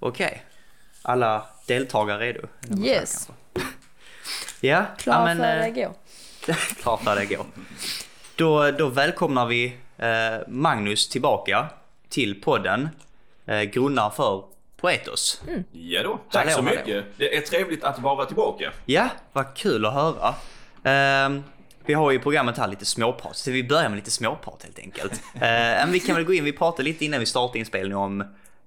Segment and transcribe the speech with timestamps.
[0.00, 0.42] Okej.
[1.02, 2.40] Alla deltagare redo?
[2.84, 3.28] Yes.
[4.60, 5.94] Ja, Klar men, för eh, att gå.
[6.82, 7.46] klart för det går.
[8.36, 10.08] Då, då välkomnar vi eh,
[10.48, 11.66] Magnus tillbaka
[12.08, 12.88] till podden.
[13.46, 14.44] Eh, grundaren för
[14.76, 15.42] Poetos.
[15.72, 16.70] Ja då, tack Hallå, så hallå.
[16.86, 17.04] mycket.
[17.16, 18.72] Det är trevligt att vara tillbaka.
[18.86, 20.34] Ja, vad kul att höra.
[20.84, 21.42] Ehm,
[21.84, 24.78] vi har ju i programmet här lite småprat, så vi börjar med lite småprat helt
[24.78, 25.12] enkelt.
[25.34, 28.24] Eh, men vi kan väl gå in, vi pratade lite innan vi startade inspelningen om,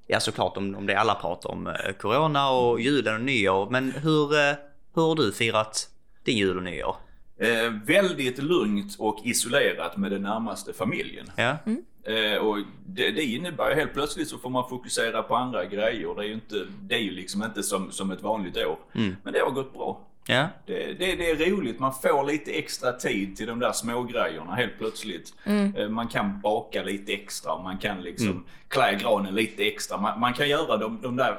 [0.08, 3.70] ja såklart om, om det alla pratar om, eh, corona och julen och nyår.
[3.70, 4.56] Men hur, eh,
[4.96, 5.90] hur har du firat
[6.24, 6.96] din jul och nyår?
[7.38, 11.32] Eh, väldigt lugnt och isolerat med den närmaste familjen.
[11.36, 11.58] Ja,
[12.06, 16.16] Eh, och det, det innebär ju helt plötsligt så får man fokusera på andra grejer.
[16.16, 18.78] Det är ju, inte, det är ju liksom inte som, som ett vanligt år.
[19.24, 20.02] Men det har gått bra.
[20.28, 24.04] Ja, Det, det, det är roligt, man får lite extra tid till de där små
[24.04, 25.34] grejerna helt plötsligt.
[25.76, 29.98] Eh, Man kan baka lite extra, man kan liksom klä granen lite extra.
[29.98, 31.38] Man, man kan göra de, de där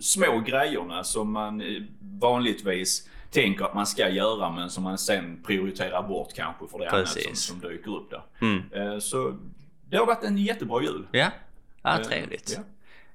[0.00, 1.82] små grejerna som man eh,
[2.20, 6.84] vanligtvis tänker att man ska göra men som man sen prioriterar bort kanske för det
[6.84, 7.40] är annat som, Precis.
[7.40, 8.22] som dyker upp där.
[8.40, 8.62] Mm.
[8.72, 9.36] Eh, Så
[9.90, 11.06] det har varit en jättebra jul.
[11.12, 11.30] ja.
[11.82, 12.52] Ja, trevligt.
[12.56, 12.62] ja.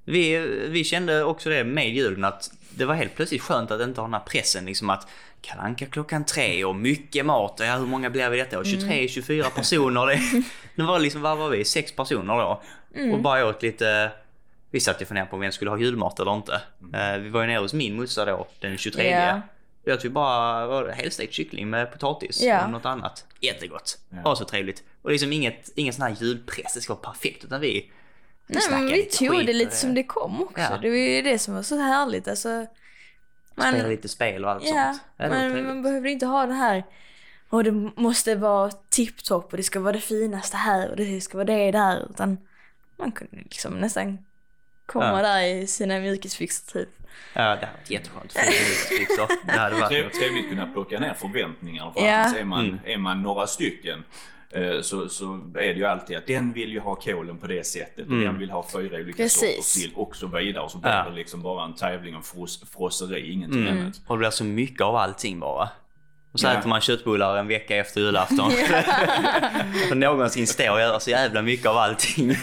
[0.06, 0.38] Vi,
[0.70, 4.08] vi kände också det med julen att det var helt plötsligt skönt att inte ha
[4.08, 5.08] den här pressen liksom att
[5.42, 8.60] Kalle Anka klockan tre och mycket mat och ja, hur många blir vi detta?
[8.60, 10.06] Och 23, 24 personer.
[10.06, 10.20] Det,
[10.76, 11.66] det var liksom, vad var vi?
[11.66, 12.62] Sex personer då.
[13.14, 14.12] Och bara åt lite,
[14.72, 16.62] vi satt ju funderade på om vi skulle ha julmat eller inte.
[16.94, 19.10] Eh, vi var ju nere hos min morsa då, den 23.
[19.10, 19.42] Ja.
[19.86, 22.66] Jag tror bara var helstekt kyckling med potatis Ja.
[22.66, 23.26] och något annat.
[23.40, 23.98] Jättegott.
[24.10, 24.16] Ja.
[24.18, 24.84] Det var så trevligt.
[25.02, 27.44] Och liksom inget, ingen sån här julpress, det ska vara perfekt.
[27.44, 27.92] Utan vi
[28.48, 30.62] Nej, men vi tog det lite som det kom också.
[30.62, 30.78] Ja.
[30.82, 32.28] Det var ju det som var så härligt.
[32.28, 32.66] Alltså,
[33.56, 35.02] man, Spela lite spel och allt ja, sånt.
[35.18, 35.66] Ja, trevligt.
[35.66, 36.84] man behöver inte ha det här
[37.50, 41.38] och det måste vara tipptopp och det ska vara det finaste här och det ska
[41.38, 42.08] vara det där.
[42.10, 42.38] Utan
[42.98, 44.18] man kunde liksom nästan
[44.86, 45.22] komma Ja.
[45.28, 46.90] där i sina mjukisbyxor typ.
[47.34, 48.34] Ja, det hade varit jätteskönt.
[49.46, 51.94] Det hade varit Trevligt, att kunna plocka ner förväntningarna.
[51.94, 52.14] För Ja.
[52.16, 52.80] annars är man, Mm.
[52.86, 54.04] är man några stycken
[54.82, 58.06] så, så är det ju alltid att den vill ju ha kolen på det sättet
[58.06, 58.24] och Mm.
[58.24, 59.40] den vill ha fyra olika Precis.
[59.40, 60.64] sorters sill och så vidare.
[60.64, 61.06] Och så blir Ja.
[61.10, 63.82] det liksom bara en tävling om fros, frosseri, ingenting Mm.
[63.82, 64.02] annat.
[64.08, 65.70] Och det blir så mycket av allting bara.
[66.32, 66.52] Och så Ja.
[66.54, 68.52] äter man köttbullar en vecka efter julafton.
[69.90, 72.36] För någonsin står och gör så jävla mycket av allting.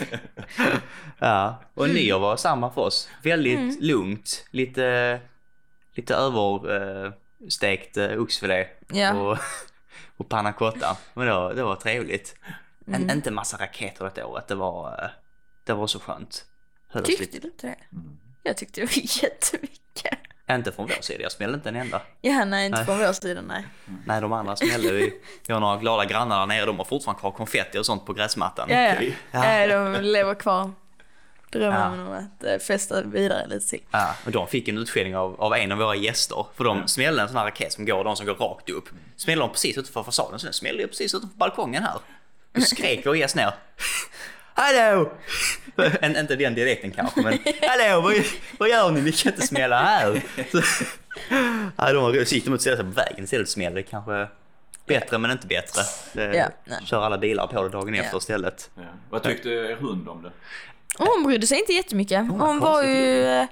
[1.19, 1.62] ja.
[1.75, 3.09] Och nyår var samma för oss.
[3.22, 4.47] Väldigt lugnt.
[4.50, 5.19] Lite,
[5.94, 9.12] lite överstekt eh, oxfilé Ja.
[9.15, 9.38] och,
[10.21, 10.97] och panna cotta.
[11.15, 12.35] Men det var, det var trevligt.
[12.87, 14.49] En, inte massa raketer detta året.
[14.49, 15.11] Det var, eh,
[15.65, 16.45] det var så skönt.
[16.89, 17.77] Höll Tyckte du inte det?
[18.43, 20.19] Jag tyckte det var jättemycket.
[20.51, 22.03] inte från vår sida, jag smällde inte en enda.
[22.21, 22.87] Ja, nej inte Nej.
[22.87, 23.67] från vår sida nej.
[24.07, 24.93] Nej, de andra smällde.
[24.93, 26.67] Vi, vi har några glada grannar där nere.
[26.67, 28.69] De har fortfarande kvar konfetti och sånt på gräsmattan.
[28.71, 28.95] Ja,
[29.31, 29.57] ja.
[29.57, 29.67] Ja.
[29.67, 30.71] de lever kvar.
[31.50, 32.06] Drömmen Ja.
[32.06, 33.81] om att eh, festa vidare lite till.
[33.91, 36.47] Ja, och de fick en utskällning av, av en av våra gäster.
[36.56, 38.88] För de smällde en sån här raket som går, de som går rakt upp.
[39.16, 41.94] Smällde de precis utanför fasaden, så den smällde ju precis utanför balkongen här.
[42.53, 43.53] Då skrek vår gäst ner.
[44.55, 45.12] Hallå!
[46.00, 48.15] En, inte den dialekten kanske, men hallå, vad,
[48.59, 49.00] vad gör ni?
[49.00, 50.22] Vi kan inte smälla här.
[50.53, 50.62] Så,
[51.77, 53.83] ja, de var så gick de ut och ställde sig på vägen istället och smällde.
[53.83, 54.28] Kanske
[54.87, 55.83] bättre, men inte bättre.
[56.12, 56.78] Det, nej.
[56.84, 58.71] kör alla bilar på det dagen efter istället.
[58.77, 58.83] Ja.
[59.10, 60.31] Vad tyckte er hund om det?
[60.99, 62.27] Hon brydde sig inte jättemycket.
[62.27, 63.47] vad Hon var ju, eh,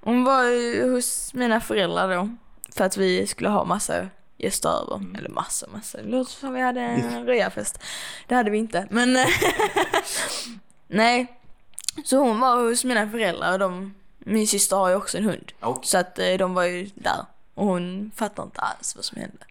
[0.00, 2.28] hon var ju hos mina föräldrar då.
[2.76, 4.06] För att vi skulle ha massa
[4.38, 5.18] gäster över.
[5.18, 5.98] Eller massa, massa.
[5.98, 7.78] Det låter som vi hade en röjarfest.
[8.26, 8.86] Det hade vi inte.
[8.90, 9.26] Men eh,
[10.88, 11.36] nej.
[12.04, 15.52] Så hon var hos mina föräldrar och de, min syster har ju också en hund.
[15.60, 17.26] Och, Så att eh, de var ju där.
[17.54, 19.44] Och hon fattar inte alls vad som hände.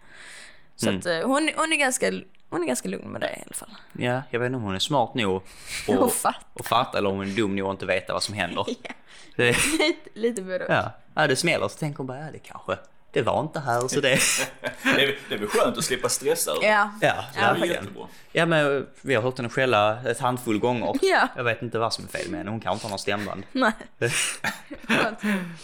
[0.75, 0.99] Så Mm.
[0.99, 2.11] att hon, hon, är ganska,
[2.49, 3.69] hon är ganska lugn med det i alla fall.
[3.93, 5.41] Ja, jag vet inte om hon är smart nog
[5.87, 6.45] Och och, fatt.
[6.53, 8.65] och fatta eller om hon är dum nog att inte veta vad som händer.
[8.83, 8.91] Ja.
[9.35, 10.91] Det, Lite, lite både ja.
[11.13, 12.77] ja, det smäller så tänker hon bara, ja det kanske,
[13.11, 14.09] det var inte här så det...
[14.83, 16.67] det, är, det är väl skönt att slippa stressa över.
[16.67, 16.91] Ja.
[17.01, 18.07] Ja, det är jättebra.
[18.31, 20.95] Ja, men vi har hört henne skälla ett handfull gånger.
[21.01, 21.27] Ja.
[21.35, 23.43] Jag vet inte vad som är fel med henne, hon kanske inte har någon stämband.
[23.51, 23.73] Nej.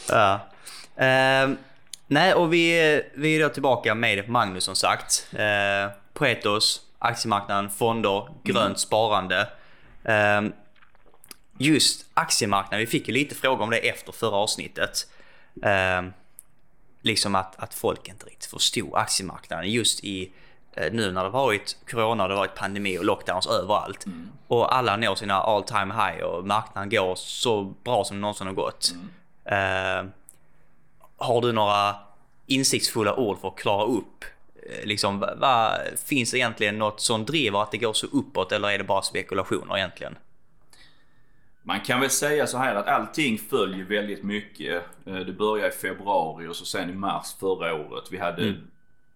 [0.09, 0.39] Ja.
[0.95, 1.57] Ehm,
[2.07, 5.27] nej, och vi, vi är då tillbaka med Magnus som sagt.
[5.33, 5.39] Uh,
[6.15, 9.47] Poetos, aktiemarknaden, fonder, grönt sparande.
[10.03, 10.53] Ehm,
[11.57, 15.07] just aktiemarknaden, vi fick ju lite frågor om det efter förra avsnittet.
[15.63, 16.13] Ehm,
[17.01, 20.31] liksom att, att folk inte riktigt förstod aktiemarknaden just i
[20.73, 24.05] eh, nu när det varit corona, det har varit pandemi och lockdowns överallt.
[24.47, 28.53] Och alla når sina all time high och marknaden går så bra som någonsin har
[28.53, 28.93] gått.
[29.45, 30.09] Eh,
[31.17, 31.95] har du några
[32.47, 34.25] insiktsfulla ord för att klara upp?
[34.65, 38.51] Eh, Liksom, vad, vad, finns det egentligen något som driver att det går så uppåt
[38.51, 40.15] eller är det bara spekulationer egentligen?
[41.63, 44.83] Man kan väl säga så här att allting följer väldigt mycket.
[45.05, 48.03] Eh, Det började i februari och så sen i mars förra året.
[48.11, 48.55] Vi hade Mm.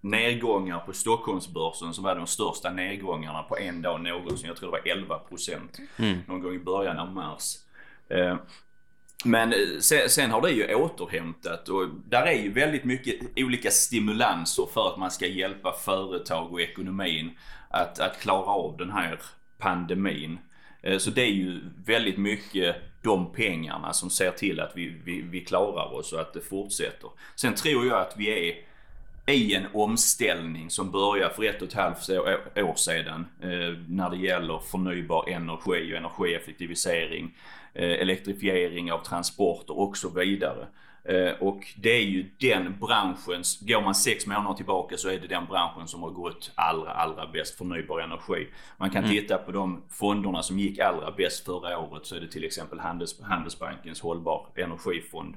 [0.02, 4.48] nedgångar på Stockholmsbörsen som var de största nedgångarna på en dag någonsin.
[4.48, 6.18] Jag tror det var 11 procent Mm.
[6.28, 7.56] någon gång i början av mars.
[9.26, 13.72] Men eh, sen, sen har det ju återhämtat och där är ju väldigt mycket olika
[13.72, 17.32] stimulanser för att man ska hjälpa företag och ekonomin
[17.70, 19.20] att, att klara av den här
[19.58, 20.40] pandemin.
[20.82, 25.22] Eh, så det är ju väldigt mycket de pengarna som ser till att vi, vi,
[25.22, 27.10] vi klarar oss och att det fortsätter.
[27.36, 28.69] Sen tror jag att vi är
[29.34, 34.18] i en omställning som börjar för ett och ett halvt år, sedan eh, när det
[34.18, 37.36] gäller förnybar energi och energieffektivisering,
[37.74, 40.68] eh, elektrifiering av transporter och så vidare.
[41.04, 45.28] Eh, och det är ju den branschen, går man sex månader tillbaka så är det
[45.28, 48.48] den branschen som har gått allra, allra bäst förnybar energi.
[48.78, 52.28] Man kan titta på de fonderna som gick allra bäst förra året så är det
[52.28, 55.36] till exempel Handels, Handelsbankens hållbar energifond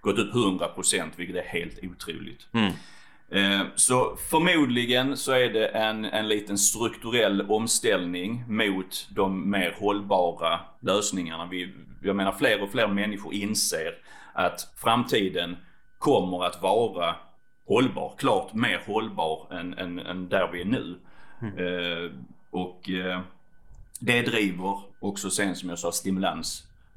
[0.00, 2.46] gått upp 100% vilket är helt otroligt.
[3.32, 10.60] Eh, Så förmodligen så är det en, en liten strukturell omställning mot de mer hållbara
[10.80, 11.46] lösningarna.
[11.46, 11.72] Vi,
[12.02, 13.94] jag menar fler och fler människor inser
[14.32, 15.56] att framtiden
[15.98, 17.14] kommer att vara
[17.66, 18.14] hållbar.
[18.18, 20.98] Klart mer hållbar än, än, än där vi är nu.
[21.42, 22.12] Eh,
[22.50, 23.20] och eh,
[24.00, 25.92] det driver också sen som jag sa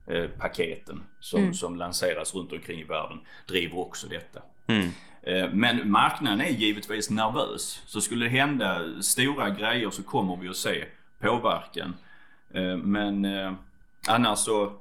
[0.06, 4.42] stimulanspaketen som, som lanseras runt omkring i världen driver också detta.
[5.24, 7.82] Eh, Men marknaden är givetvis nervös.
[7.86, 10.86] Så skulle det hända stora grejer så kommer vi att se
[11.20, 11.96] påverkan.
[12.54, 13.54] Eh, Men eh,
[14.08, 14.74] annars så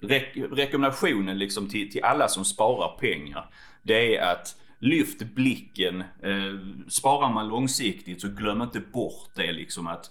[0.00, 3.50] rek- rekommendationen liksom till, till alla som sparar pengar.
[3.82, 6.00] Det är att lyft blicken.
[6.22, 6.54] Eh,
[6.88, 10.10] sparar man långsiktigt så glöm inte bort det liksom att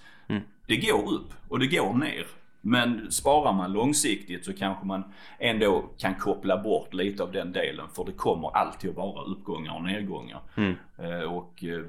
[0.67, 2.25] det går upp och det går ner.
[2.61, 5.03] Men sparar man långsiktigt så kanske man
[5.39, 9.75] ändå kan koppla bort lite av den delen för det kommer alltid att vara uppgångar
[9.75, 10.41] och nedgångar.
[10.97, 11.83] Eh, och eh,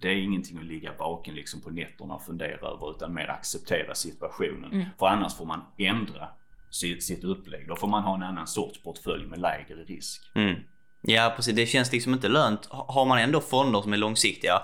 [0.00, 3.94] det är ingenting att ligga vaken liksom på nätterna och fundera över utan mer acceptera
[3.94, 4.84] situationen.
[4.98, 6.28] För annars får man ändra
[6.70, 7.68] sitt, sitt upplägg.
[7.68, 10.30] Då får man ha en annan sorts portfölj med lägre risk.
[10.34, 10.54] Mm.
[11.00, 11.56] Ja, precis.
[11.56, 12.66] Det känns liksom inte lönt.
[12.70, 14.62] Har man ändå fonder som är långsiktiga,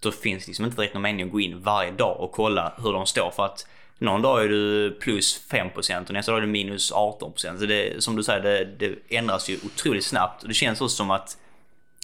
[0.00, 2.92] då finns liksom inte direkt någon mening att gå in varje dag och kolla hur
[2.92, 3.30] de står.
[3.30, 3.66] För att
[3.98, 7.58] någon dag är du plus 5% och nästa dag är du minus 18%.
[7.58, 10.42] Så det, som du säger, det, det ändras ju otroligt snabbt.
[10.42, 11.38] Och det känns också som att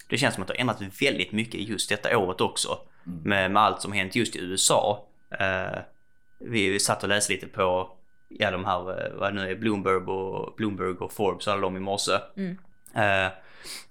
[0.09, 2.79] det känns som att det har ändrat väldigt mycket just detta året också.
[3.05, 5.05] Med, med allt som hänt just i USA.
[5.31, 5.79] Eh,
[6.39, 7.91] vi, vi satt och läste lite på
[8.29, 11.81] ja, de här, eh, vad nu är, Bloomberg och, Bloomberg och Forbes, alla de i
[11.81, 12.13] morse.
[12.95, 13.33] Eh,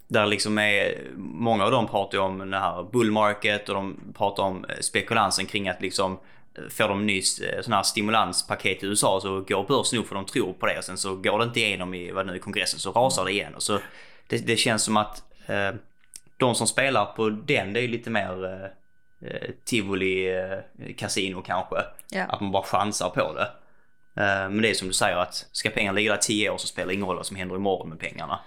[0.07, 4.13] där liksom är, många av dem pratar ju om den här bull market och de
[4.18, 6.19] pratar om spekulansen kring att liksom
[6.69, 10.25] får de nyss eh, sådana här stimulanspaket i USA så går börsen upp för de
[10.25, 12.80] tror på det och sen så går det inte igenom i, vad nu är, kongressen
[12.80, 13.56] så rasar det igen.
[13.56, 13.80] Och så
[14.27, 15.71] det, det känns som att eh,
[16.38, 21.75] de som spelar på den det är lite mer eh, eh, tivoli eh, kasino kanske.
[22.12, 22.24] Ja.
[22.24, 23.51] Att man bara chansar på det.
[24.21, 26.68] Eh, men det är som du säger att ska pengarna ligga där 10 år så
[26.68, 28.39] spelar det ingen roll vad som händer imorgon med pengarna.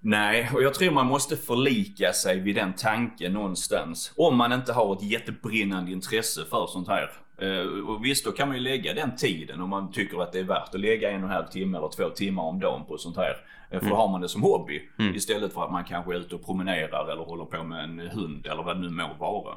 [0.00, 4.12] Nej, och jag tror man måste förlika sig vid den tanken någonstans.
[4.16, 7.10] Om man inte har ett jättebrinnande intresse för sånt här.
[7.38, 10.38] Eh, Och visst, då kan man ju lägga den tiden om man tycker att det
[10.38, 12.98] är värt att lägga en och en halv timme eller två timmar om dagen på
[12.98, 13.36] sånt här.
[13.70, 14.82] Eh, För då har man det som hobby
[15.14, 18.46] istället för att man kanske är ute och promenerar eller håller på med en hund
[18.46, 19.54] eller vad det nu må vara.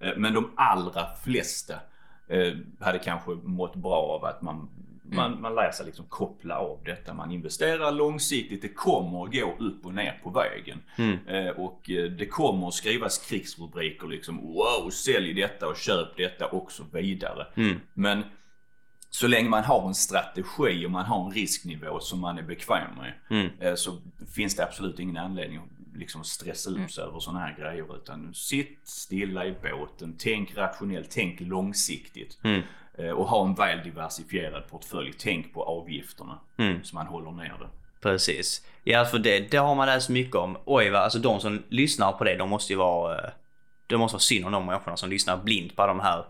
[0.00, 1.74] Eh, Men de allra flesta
[2.80, 4.68] hade kanske mått bra av att man
[5.16, 7.14] man, man lär sig liksom koppla av detta.
[7.14, 8.62] Man investerar långsiktigt.
[8.62, 10.82] Det kommer att gå upp och ner på vägen.
[11.26, 16.46] Eh, och eh, det kommer att skrivas krigsrubriker liksom wow, sälj detta och köp detta
[16.46, 17.46] och så vidare.
[17.94, 18.22] Men
[19.10, 22.90] så länge man har en strategi och man har en risknivå som man är bekväm
[22.96, 23.12] med
[23.60, 23.98] eh, så
[24.34, 27.96] finns det absolut ingen anledning att liksom stressa upp sig över sådana här grejer.
[27.96, 32.38] Utan sitt stilla i båten, tänk rationellt, tänk långsiktigt.
[32.98, 35.12] Eh, Och ha en väl diversifierad portfölj.
[35.18, 36.38] Tänk på avgifterna
[36.82, 37.68] så man håller ner det.
[38.00, 38.66] Precis.
[38.84, 40.56] Ja, för det, det har man läst mycket om.
[40.64, 43.14] Oj, va, alltså de som lyssnar på det, de måste ju vara...
[43.18, 43.30] eh,
[43.86, 46.24] Det måste vara synd om de människorna som lyssnar blint på de här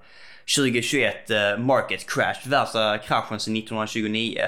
[0.57, 4.39] 2021 eh, market crash, värsta kraschen sedan 1929.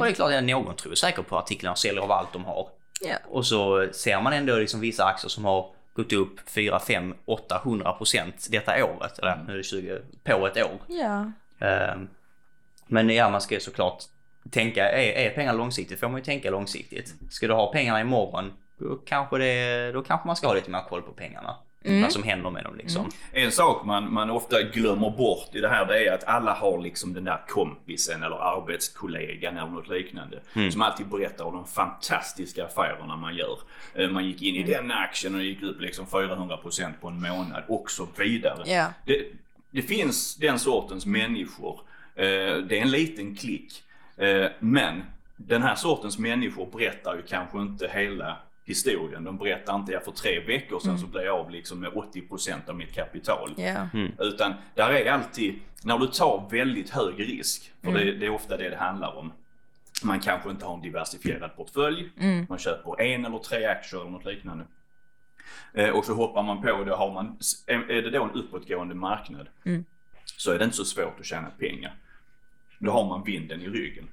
[0.00, 2.44] Och det är klart att någon tror säkert på artiklarna och säljer av allt de
[2.44, 2.68] har.
[3.00, 3.16] Ja.
[3.30, 7.92] Och så ser man ändå liksom vissa aktier som har gått upp 4, 5, 800
[7.92, 9.18] procent detta året.
[9.18, 10.78] Eller nu är det 20 på ett år.
[10.88, 11.32] Ja.
[11.62, 12.08] Ehm,
[12.86, 14.02] Men ja, man ska ju såklart
[14.50, 17.14] tänka, är, är pengar långsiktigt får man ju tänka långsiktigt.
[17.30, 20.82] Ska du ha pengarna imorgon, då kanske, det, då kanske man ska ha lite mer
[20.88, 21.56] koll på pengarna.
[22.02, 23.10] vad som händer med dem liksom.
[23.32, 26.78] En sak man, man ofta glömmer bort i det här det är att alla har
[26.78, 30.40] liksom den där kompisen eller arbetskollegan eller något liknande.
[30.72, 33.58] Som alltid berättar om de fantastiska affärerna man gör.
[33.94, 37.62] Eh, Man gick in i den aktien och gick upp liksom 400% på en månad
[37.68, 38.62] och så vidare.
[38.70, 38.86] Ja.
[39.06, 39.24] Det,
[39.72, 41.80] det finns den sortens människor.
[42.14, 42.24] Eh,
[42.56, 43.82] Det är en liten klick.
[44.16, 45.02] Eh, Men
[45.36, 49.24] den här sortens människor berättar ju kanske inte hela historien.
[49.24, 52.68] De berättar inte, ja, för tre veckor sedan så blev jag av liksom med 80%
[52.68, 53.50] av mitt kapital.
[53.56, 53.88] Ja.
[54.18, 58.56] Utan där är alltid, när du tar väldigt hög risk, för det, det är ofta
[58.56, 59.32] det det handlar om.
[60.04, 62.10] Man kanske inte har en diversifierad portfölj.
[62.48, 64.64] Man köper en eller tre aktier eller något liknande.
[65.74, 66.94] Eh, och så hoppar man på det.
[66.94, 69.48] Har man, är det då en uppåtgående marknad
[70.36, 71.94] så är det inte så svårt att tjäna pengar.
[72.78, 74.08] Då har man vinden i ryggen.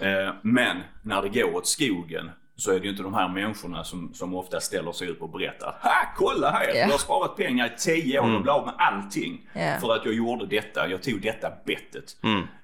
[0.00, 3.84] Eh, Men när det går åt skogen så är det ju inte de här människorna
[3.84, 5.92] som, som ofta ställer sig upp och berättar Ha!
[6.16, 6.68] Kolla här!
[6.68, 6.74] Ja.
[6.74, 9.48] Jag har sparat pengar i 10 år och blev av med allting.
[9.52, 9.76] Ja.
[9.80, 10.88] För att jag gjorde detta.
[10.88, 12.16] Jag tog detta bettet.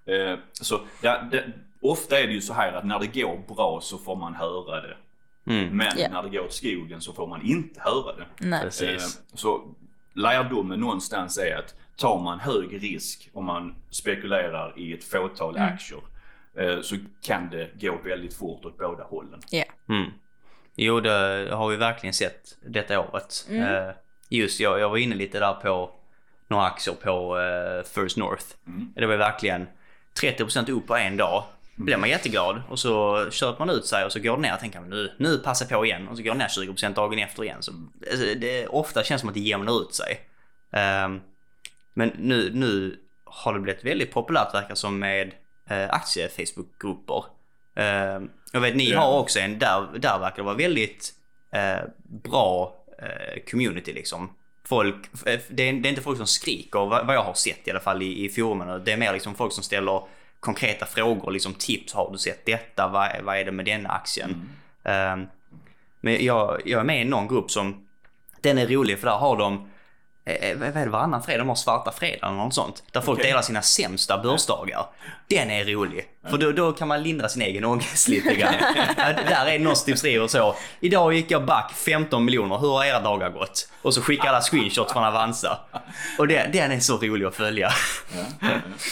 [0.06, 1.44] Eh, Så det, det,
[1.80, 4.80] ofta är det ju så här att när det går bra så får man höra
[4.80, 4.96] det.
[5.44, 6.08] Men Ja.
[6.10, 8.26] när det går åt skogen så får man inte höra det.
[8.38, 8.60] Nej.
[8.62, 8.88] Precis.
[9.18, 9.74] Eh, Så
[10.14, 16.00] lärdomen någonstans är att tar man hög risk om man spekulerar i ett fåtal aktier
[16.58, 19.40] eh, så kan det gå väldigt fort åt båda hållen.
[19.50, 19.64] Ja.
[19.88, 20.10] Mm.
[20.76, 23.46] Jo, det har vi verkligen sett detta året.
[23.50, 23.90] Eh,
[24.28, 25.90] just jag, jag var inne lite där på
[26.48, 27.36] några aktier på
[27.94, 28.44] First North.
[28.94, 29.66] Det var verkligen
[30.20, 31.44] 30% upp på en dag.
[31.76, 34.61] Blir man jätteglad och så köper man ut sig och så går det ner och
[34.61, 37.45] tänker nu, nu passar jag på igen och så går det ner 20% dagen efter
[37.45, 37.62] igen.
[37.62, 37.73] Så,
[38.11, 40.21] alltså, det ofta känns som att det jämnar ut sig.
[40.73, 41.21] Ehm,
[41.95, 45.33] men nu, nu har det blivit väldigt populärt verkar som med
[45.69, 47.25] eh, aktie-Facebookgrupper.
[47.76, 49.00] Eh, jag vet ni Ja.
[49.00, 51.12] har också en, där, där verkar det vara väldigt
[51.52, 51.81] eh,
[52.23, 54.31] bra eh, community liksom.
[54.66, 57.81] Folk, det är, det är inte folk som skriker vad jag har sett i alla
[57.81, 58.85] fall i, i forumen.
[58.85, 60.02] Det är mer liksom folk som ställer
[60.44, 61.92] konkreta frågor, liksom tips.
[61.94, 62.88] Har du sett detta?
[62.88, 64.48] Vad, är- vad är det med den aktien?
[64.84, 65.16] Eh,
[66.00, 67.86] men jag, jag är med i någon grupp som,
[68.40, 69.70] den är rolig för där har de
[70.24, 72.82] eh, vad är det, varannan fredag, de har svarta fredag eller något sånt.
[72.92, 73.30] Där folk Okej.
[73.30, 74.86] delar sina sämsta börsdagar.
[75.28, 76.04] Den är rolig.
[76.31, 78.54] För då, då kan man lindra sin egen ångest lite grann.
[79.28, 80.57] Där är någon som skriver så.
[80.81, 83.69] Idag gick jag back 15 miljoner, hur har era dagar gått?
[83.83, 85.59] Och så skickar alla screenshots från Avanza.
[86.19, 87.71] Och det, den är så rolig att följa.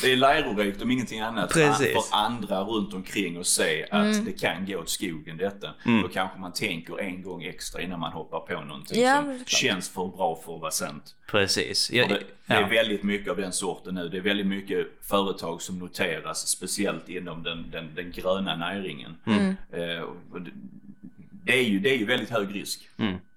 [0.03, 1.93] Det är lärorikt om ingenting annat Precis.
[1.93, 5.69] för andra runt omkring och se att det kan gå åt skogen detta.
[6.03, 9.89] Då kanske man tänker en gång extra innan man hoppar på någonting Ja, som känns
[9.89, 11.15] för bra för att vara sant.
[11.31, 11.91] Precis.
[11.91, 12.67] Jag, det, det är ja.
[12.67, 14.09] väldigt mycket av den sorten nu.
[14.09, 19.17] Det är väldigt mycket företag som noteras, speciellt inom den, den, den gröna näringen.
[19.73, 20.03] Eh,
[20.33, 20.51] och det,
[21.31, 22.89] det, är ju, det är ju väldigt hög risk.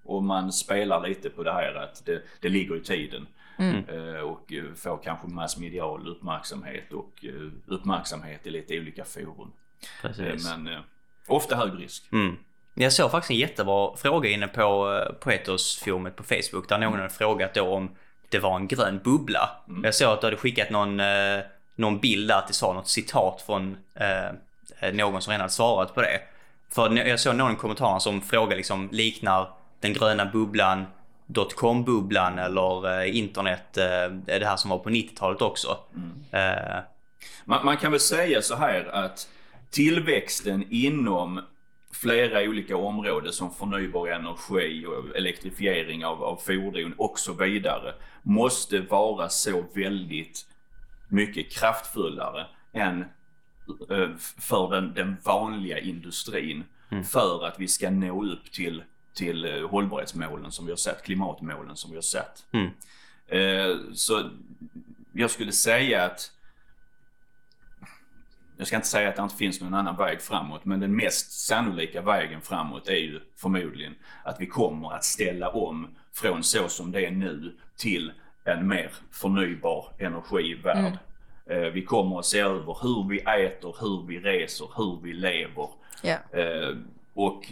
[0.04, 3.26] Och man spelar lite på det här att det, det ligger i tiden.
[3.58, 9.52] Eh, och eh, får kanske massmedial uppmärksamhet och eh, uppmärksamhet i lite olika forum.
[9.82, 10.50] Eh, Precis.
[10.50, 10.80] men eh,
[11.26, 12.12] ofta hög risk.
[12.12, 12.36] Mm.
[12.74, 17.54] Jag såg faktiskt en jättebra fråga inne på, eh, på Facebook där någon hade frågat
[17.54, 17.90] då om
[18.28, 19.50] det var en grön bubbla.
[19.82, 21.40] Jag såg att du hade skickat någon, eh,
[21.76, 25.94] någon bild där att det sa något citat från eh, någon som redan hade svarat
[25.94, 26.20] på det.
[26.70, 29.48] För jag såg någon i kommentarerna som frågade liksom liknar
[29.80, 30.86] den gröna bubblan
[31.26, 35.78] dotcom-bubblan eller eh, internet, eh, det här som var på 90-talet också.
[36.30, 36.78] Eh,
[37.44, 39.28] Man, man kan väl säga så här att
[39.70, 41.40] tillväxten inom
[41.92, 48.80] flera olika områden som förnybar energi och elektrifiering av, av fordon och så vidare måste
[48.80, 50.46] vara så väldigt
[51.08, 53.00] mycket kraftfullare än
[53.90, 56.64] eh, för den, den vanliga industrin
[57.04, 58.82] för att vi ska nå upp till,
[59.14, 62.44] till eh, hållbarhetsmålen som vi har satt, klimatmålen som vi har satt.
[62.52, 62.70] Mm.
[63.26, 64.30] Eh, Så
[65.12, 66.32] jag skulle säga att
[68.58, 71.46] jag ska inte säga att det inte finns någon annan väg framåt, men den mest
[71.46, 73.94] sannolika vägen framåt är ju förmodligen
[74.24, 78.12] att vi kommer att ställa om från så som det är nu till
[78.46, 80.92] en mer förnybar energivärld.
[81.50, 85.68] Eh, Vi kommer att se över hur vi äter, hur vi reser, hur vi lever.
[86.32, 86.76] Eh,
[87.14, 87.46] och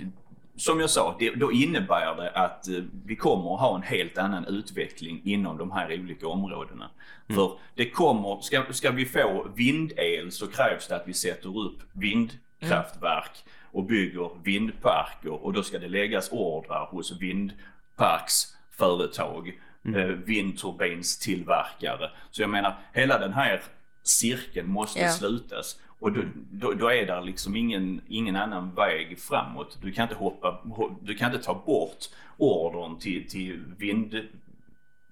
[0.56, 2.74] som jag sa, det, då innebär det att eh,
[3.06, 6.90] vi kommer att ha en helt annan utveckling inom de här olika områdena.
[7.34, 11.78] För det kommer, ska, ska vi få vindel så krävs det att vi sätter upp
[11.92, 22.10] vindkraftverk och bygger vindparker och då ska det läggas ordrar hos vindparksföretag, eh, vindturbinstillverkare.
[22.30, 23.62] Så jag menar, hela den här
[24.02, 25.10] cirkeln måste Ja.
[25.12, 25.80] slutas.
[25.98, 29.78] Och då, då, då är det liksom ingen, ingen annan väg framåt.
[29.82, 30.62] Du kan inte hoppa,
[31.00, 32.04] du kan inte ta bort
[32.36, 34.20] ordern till, till vind,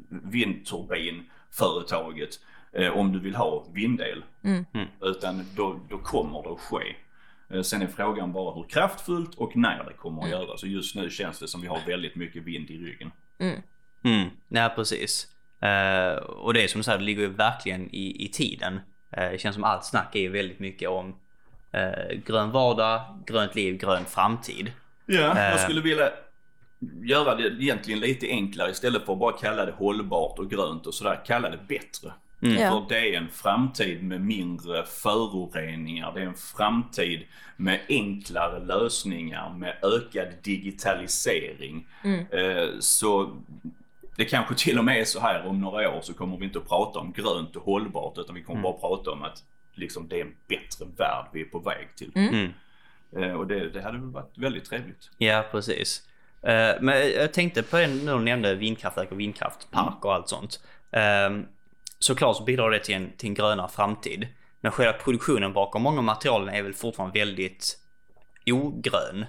[0.09, 2.41] vindturbinföretaget
[2.73, 4.25] eh, om du vill ha vindel.
[4.45, 4.65] Mm.
[5.01, 6.97] Utan då, då kommer det att ske.
[7.51, 10.57] Eh, Sen är frågan bara hur kraftfullt och när det kommer att göra.
[10.57, 13.11] Så just nu känns det som vi har väldigt mycket vind i ryggen.
[13.39, 13.63] Mm,
[14.49, 15.27] nej precis.
[15.61, 18.81] Eh, och det är som du säger, det ligger ju verkligen i, i tiden.
[19.11, 21.15] Eh, det känns som allt snack är ju väldigt mycket om
[21.73, 24.73] eh, grön vardag, grönt liv, grön framtid.
[25.07, 26.11] Ja, jag skulle vilja
[27.03, 30.95] göra det egentligen lite enklare istället för att bara kalla det hållbart och grönt och
[30.95, 31.21] sådär.
[31.27, 32.13] Kalla det bättre.
[32.41, 32.71] Ja.
[32.71, 36.13] För det är en framtid med mindre föroreningar.
[36.15, 37.25] Det är en framtid
[37.57, 41.87] med enklare lösningar, med ökad digitalisering.
[42.31, 43.37] Eh, Så
[44.17, 46.59] det kanske till och med är så här om några år så kommer vi inte
[46.59, 49.43] att prata om grönt och hållbart utan vi kommer bara prata om att
[49.75, 52.13] liksom, det är en bättre värld vi är på väg till.
[52.15, 52.53] Mm.
[53.17, 55.11] Eh, Och det, det hade väl varit väldigt trevligt.
[55.19, 56.03] Ja, precis.
[56.43, 60.61] Eh, men jag tänkte på det när du nämnde vindkraftverk och vindkraftpark och allt sånt.
[60.91, 61.31] Eh,
[61.99, 64.29] såklart så bidrar det till en, till en grönare framtid.
[64.61, 67.79] Men själva produktionen bakom många av materialen är väl fortfarande väldigt
[68.47, 69.27] ogrön.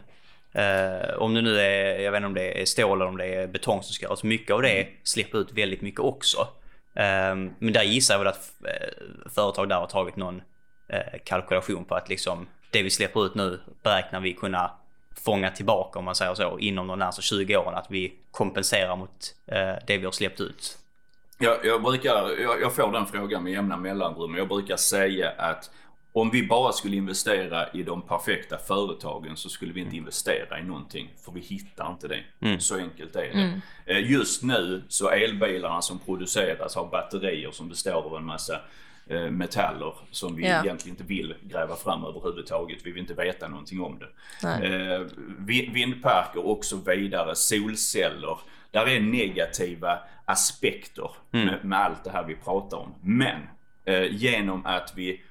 [0.54, 3.26] Eh, om det nu är, jag vet inte om det är stål eller om det
[3.26, 4.24] är betong som ska göras.
[4.24, 6.48] Mycket av det släpper ut väldigt mycket också.
[6.96, 10.42] Eh, men där gissar jag väl att eh, företag där har tagit någon
[10.90, 14.72] eh, kalkylation på att liksom det vi släpper ut nu beräknar vi kunna
[15.26, 17.76] fånga tillbaka om man säger så inom de närmaste 20 åren.
[17.76, 19.36] Att vi kompenserar mot
[19.88, 20.78] det vi har släppt ut.
[21.38, 24.36] Jag, jag, brukar, jag, jag får den frågan med jämna mellanrum.
[24.36, 25.72] Jag brukar säga att
[26.14, 30.64] om vi bara skulle investera i de perfekta företagen så skulle vi inte investera i
[30.64, 31.14] någonting.
[31.26, 32.60] För vi hittar inte det.
[32.62, 33.62] Så enkelt är det.
[33.94, 38.62] Eh, Just nu så elbilarna som produceras har batterier som består av en massa
[39.08, 40.64] eh, metaller som vi Ja.
[40.64, 42.78] egentligen inte vill gräva fram överhuvudtaget.
[42.84, 44.08] Vi vill inte veta någonting om det.
[44.44, 44.74] Nej.
[44.94, 45.02] Eh,
[45.40, 48.38] vi- vindparker och så vidare, solceller.
[48.72, 52.94] Där är negativa aspekter med, med allt det här vi pratar om.
[53.02, 53.42] Men
[53.86, 55.22] eh, genom att vi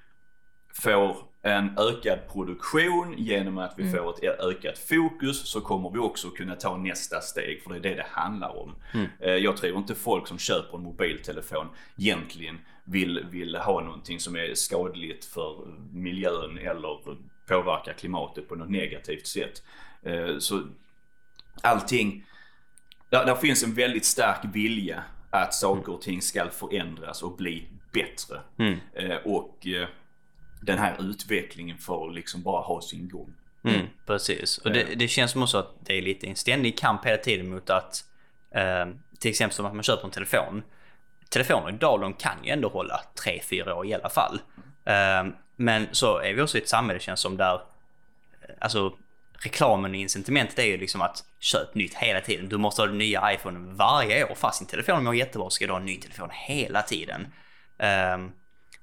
[0.74, 6.30] får en ökad produktion, genom att vi får ett ökat fokus så kommer vi också
[6.30, 7.62] kunna ta nästa steg.
[7.62, 8.74] För det är det det handlar om.
[9.20, 11.66] Eh, Jag tror inte folk som köper en mobiltelefon
[11.98, 15.56] egentligen vill, vill ha någonting som är skadligt för
[15.92, 19.62] miljön eller påverkar klimatet på något negativt sätt.
[20.02, 20.62] Eh, Så
[21.62, 22.24] allting,
[23.10, 27.68] där, där finns en väldigt stark vilja att saker och ting ska förändras och bli
[27.92, 28.40] bättre.
[28.94, 29.66] Eh, Och
[30.62, 33.34] den här utvecklingen får liksom bara ha sin gång.
[33.64, 34.58] Mm, precis.
[34.58, 37.50] Och det, det känns som också att det är lite en ständig kamp hela tiden
[37.50, 38.04] mot att
[38.54, 38.86] eh,
[39.18, 40.62] till exempel som att man köper en telefon.
[41.28, 44.40] Telefoner idag de kan ju ändå hålla 3-4 år i alla fall.
[44.84, 48.96] Eh, men så är vi också i ett samhälle känns som där eh, alltså
[49.44, 52.48] reklamen och incitamentet är ju liksom att köp nytt hela tiden.
[52.48, 54.34] Du måste ha den nya iPhone varje år.
[54.34, 57.26] Fast din telefon mår jättebra ska du ha en ny telefon hela tiden.
[57.78, 58.32] Ehm,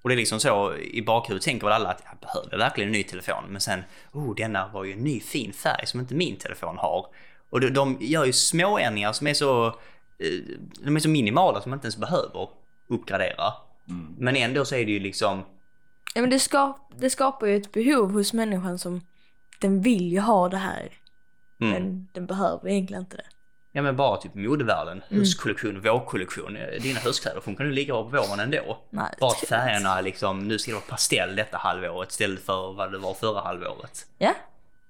[0.02, 2.94] och det är liksom så i bakhuvudet tänker väl alla att jag behöver verkligen en
[2.94, 3.44] ny telefon.
[3.50, 7.06] Men sen, oh denna var ju en ny fin färg som inte min telefon har.
[7.50, 11.62] Och de, de gör ju små ändringar som är så, eh, de är så minimala
[11.62, 12.50] som man inte ens behöver
[12.88, 13.54] uppgradera.
[14.18, 15.44] Men ändå så är det ju liksom,
[16.16, 19.02] Ja, men det, skap, det skapar ju ett behov hos människan som
[19.62, 20.94] den vill ju ha det här.
[21.58, 23.26] Men den behöver egentligen inte det.
[23.72, 26.58] Ja men bara typ modevärlden, höstkollektion, vårkollektion.
[26.82, 28.78] Dina höstkläder funkar nu lika bra på våren ändå.
[28.90, 32.74] Nej, bara att jag färgerna liksom, nu ska det vara pastell detta halvåret istället för
[32.74, 34.06] vad det var förra halvåret.
[34.18, 34.34] Ja,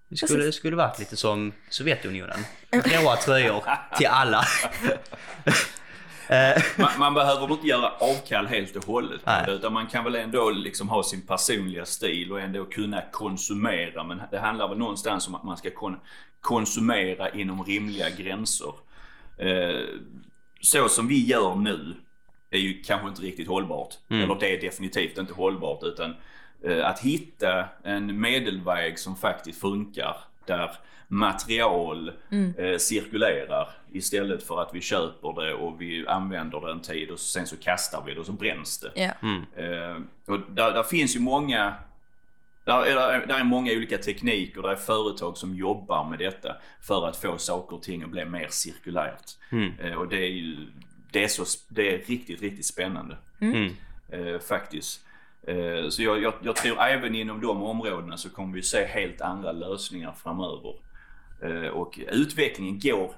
[0.10, 2.46] Det skulle, det skulle varit lite som Sovjetunionen.
[2.72, 3.63] Gråa tröjor
[3.98, 4.46] till alla.
[6.78, 10.15] Man, man behöver inte göra avkall helt och hållet på det, utan man kan väl
[10.15, 14.04] ändå liksom ha sin personliga stil och ändå kunna konsumera.
[14.04, 16.00] Men det handlar väl någonstans om att man ska kon
[16.42, 18.74] konsumera inom rimliga gränser.
[19.38, 19.86] Eh,
[20.62, 21.96] så som vi gör nu
[22.50, 23.96] är ju kanske inte riktigt hållbart.
[24.24, 26.15] Eller det är definitivt inte hållbart utan
[26.63, 30.15] eh, att hitta en medelväg som faktiskt funkar
[30.50, 30.72] där
[31.08, 32.12] material
[32.58, 37.20] eh, cirkulerar istället för att vi köper det och vi använder det en tid och
[37.20, 38.92] sen så kastar vi det och så bränns det.
[38.96, 39.12] ja.
[39.64, 41.74] Eh, och där, där finns ju många
[42.64, 47.08] där är, där, är, många olika tekniker, där är företag som jobbar med detta för
[47.08, 49.38] att få saker och ting att bli mer cirkulärt.
[49.80, 50.58] Eh, och det är ju
[51.12, 53.18] det är, så, det är riktigt, riktigt spännande.
[54.12, 55.06] Eh, faktiskt.
[55.47, 59.21] Eh, så jag, jag, jag tror även inom de områdena så kommer vi se helt
[59.21, 60.75] andra lösningar framöver.
[61.41, 63.13] Eh, och utvecklingen går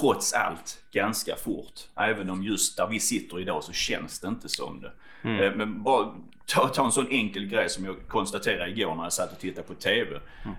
[0.00, 1.80] trots allt ganska fort.
[1.96, 4.92] Även om just där vi sitter idag så känns det inte som det.
[5.22, 6.14] Eh, Men bara
[6.46, 9.66] ta, ta en sån enkel grej som jag konstaterade igår när jag satt och tittade
[9.66, 10.14] på TV.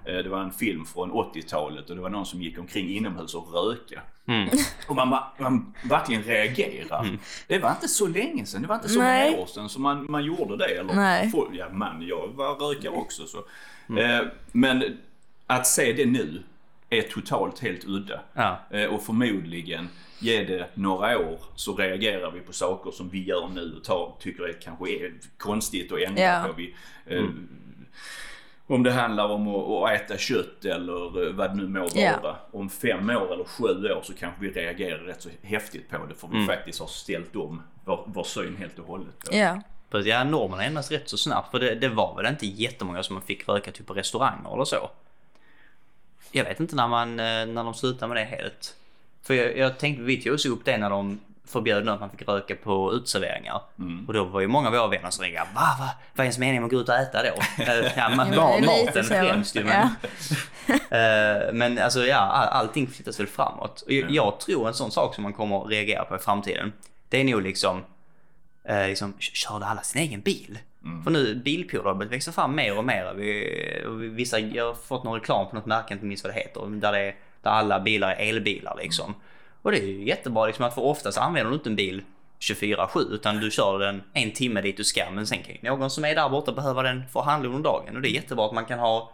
[0.05, 3.35] Eh, Det var en film från 80-talet och det var någon som gick omkring inomhus
[3.35, 4.01] och röka.
[4.87, 7.17] Och man, man, verkligen reagerar.
[7.47, 9.31] Det var inte så länge sedan, det var inte så Nej.
[9.31, 10.65] många år sedan som man, man gjorde det.
[10.65, 11.29] Eller Nej.
[11.31, 13.23] folk, ja man, jag var rökare också.
[13.27, 13.37] Så.
[13.99, 14.21] Eh,
[14.51, 14.97] men
[15.47, 16.43] att se det nu
[16.89, 18.19] är totalt helt udda.
[18.33, 18.59] Ja.
[18.69, 19.89] Eh, och förmodligen,
[20.21, 24.15] ge det några år så reagerar vi på saker som vi gör nu och tar,
[24.19, 26.43] tycker det kanske är konstigt att ändra Ja.
[26.47, 26.53] på.
[26.53, 27.23] Vi, eh,
[28.67, 31.89] Om det handlar om att, att äta kött eller eh, vad det nu må vara.
[32.23, 32.37] Ja.
[32.51, 36.15] Om fem år eller sju år så kanske vi reagerar rätt så häftigt på det
[36.15, 39.15] för vi faktiskt har ställt om vår, vår syn helt och hållet.
[39.31, 39.61] Ja.
[39.89, 41.51] Precis, ja, normerna ändras rätt så snabbt.
[41.51, 44.89] För det, det var väl inte jättemånga som fick röka typ på restauranger eller så.
[46.31, 48.75] Jag vet inte när, man, eh, när de slutade med det helt.
[49.23, 52.27] För jag, jag tänkte, vi tog oss upp det när de förbjöd att man fick
[52.27, 53.61] röka på uteserveringar.
[54.07, 55.39] Och då var ju många av våra vänner som ringde.
[55.39, 57.63] Va, va, vad är ens meningen med att gå ut och äta då?
[57.63, 59.63] Eh, ja, man, Ja, maten främst ju.
[59.63, 59.87] Men,
[60.91, 63.81] Eh, men alltså ja, all, allting flyttas väl framåt.
[63.81, 66.73] Och jag, jag tror en sån sak som man kommer att reagera på i framtiden.
[67.09, 67.83] Det är nog liksom,
[68.67, 70.59] eh, liksom körde alla sin egen bil?
[71.03, 73.13] För nu bilpooler växa fram mer och mer.
[73.13, 76.39] Vi- vissa, jag har fått någon reklam på något märke, jag inte minns vad det
[76.39, 79.15] heter, där, det är, där alla bilar är elbilar liksom.
[79.61, 82.03] Och det är ju jättebra liksom att för oftast använder du inte en bil
[82.39, 85.89] 24-7 utan du kör den en timme dit du ska men sen kan ju någon
[85.89, 88.45] som är där borta behöva den för att handla under dagen och det är jättebra
[88.45, 89.11] att man kan ha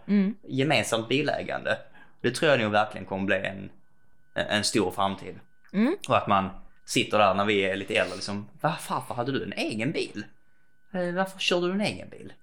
[0.48, 1.78] gemensamt bilägande.
[2.22, 3.70] Det tror jag nog verkligen kommer bli en,
[4.34, 5.40] en stor framtid.
[6.08, 6.50] Och att man
[6.86, 10.26] sitter där när vi är lite äldre liksom, va farfar hade du en egen bil?
[10.94, 12.34] Eh, Varför kör du en egen bil?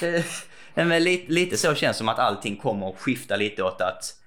[0.74, 4.02] Men lite, lite så känns det som att allting kommer att skifta lite åt att
[4.02, 4.19] eh,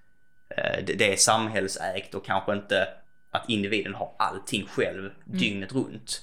[0.85, 2.87] det, det är samhällsägt och kanske inte
[3.31, 6.21] att individen har allting själv dygnet runt.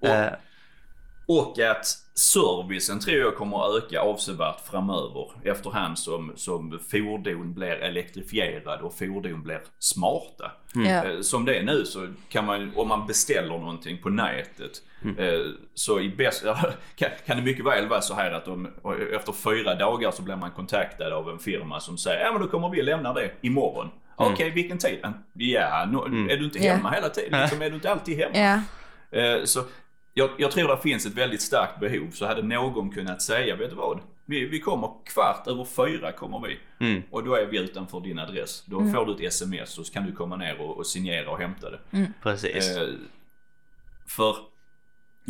[0.00, 0.32] Och, Eh,
[1.26, 7.70] och att servicen tror jag kommer att öka avsevärt framöver efterhand som, som fordon blir
[7.70, 10.52] elektrifierade och fordon blir smarta.
[10.74, 11.04] Ja.
[11.04, 14.82] Eh, Som det är nu så kan man, om man beställer någonting på nätet,
[15.18, 15.40] eh,
[15.74, 16.44] så i bäst,
[16.96, 18.68] kan, kan det mycket väl vara så här att om,
[19.14, 22.48] efter fyra dagar så blir man kontaktad av en firma som säger ja men då
[22.48, 23.90] kommer vi lämna det imorgon.
[24.16, 24.98] Okej, vilken tid?
[25.32, 27.40] Ja, no, är du inte hemma hela tiden?
[27.40, 28.36] Liksom, är du inte alltid hemma?
[29.10, 29.18] Ja.
[29.18, 29.60] Eh, Så
[30.14, 32.10] jag, jag tror det finns ett väldigt starkt behov.
[32.12, 34.00] Så hade någon kunnat säga, vet du vad?
[34.26, 36.58] Vi, vi kommer kvart över fyra kommer vi.
[36.86, 37.02] Mm.
[37.10, 38.62] Och då är vi utanför din adress.
[38.66, 41.38] Då får du ett sms och så kan du komma ner och, och signera och
[41.38, 41.78] hämta det.
[42.22, 42.76] precis.
[42.76, 42.88] Eh,
[44.06, 44.36] för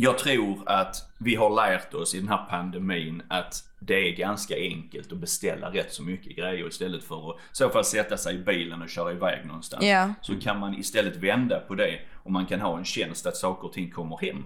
[0.01, 4.55] jag tror att vi har lärt oss i den här pandemin att det är ganska
[4.55, 8.35] enkelt att beställa rätt så mycket grejer istället för att i så fall sätta sig
[8.35, 9.85] i bilen och köra iväg någonstans.
[9.85, 10.13] Ja.
[10.21, 13.67] Så kan man istället vända på det och man kan ha en tjänst att saker
[13.67, 14.43] och ting kommer hem.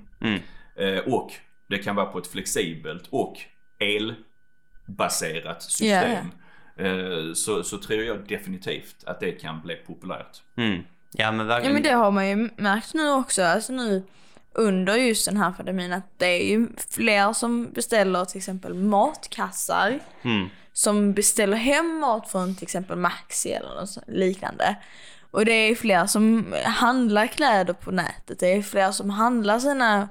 [0.75, 1.31] Eh, och
[1.67, 3.37] det kan vara på ett flexibelt och
[4.87, 6.31] elbaserat system.
[6.77, 10.41] Eh, så, så tror jag definitivt att det kan bli populärt.
[10.55, 10.83] Mm.
[11.11, 11.73] Ja men Ja verkligen.
[11.73, 14.03] men det har man ju märkt nu också, alltså nu
[14.53, 19.99] under just den här pandemin att det är ju fler som beställer till exempel matkassar.
[20.21, 20.49] Mm.
[20.73, 24.75] Som beställer hem mat från till exempel Maxi eller något liknande.
[25.31, 28.39] Och det är fler som handlar kläder på nätet.
[28.39, 30.09] Det är fler som handlar sina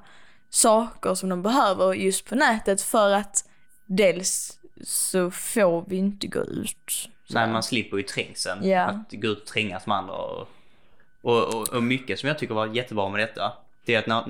[0.50, 3.48] saker som de behöver just på nätet för att
[3.86, 7.08] dels så får vi inte gå ut.
[7.30, 8.68] Nej, man slipper ju trängseln.
[8.68, 8.84] Ja.
[8.84, 10.14] Att gå ut och trängas med andra.
[10.14, 10.48] Och,
[11.22, 13.52] och, och, och mycket som jag tycker var jättebra med detta,
[13.84, 14.24] det är att när,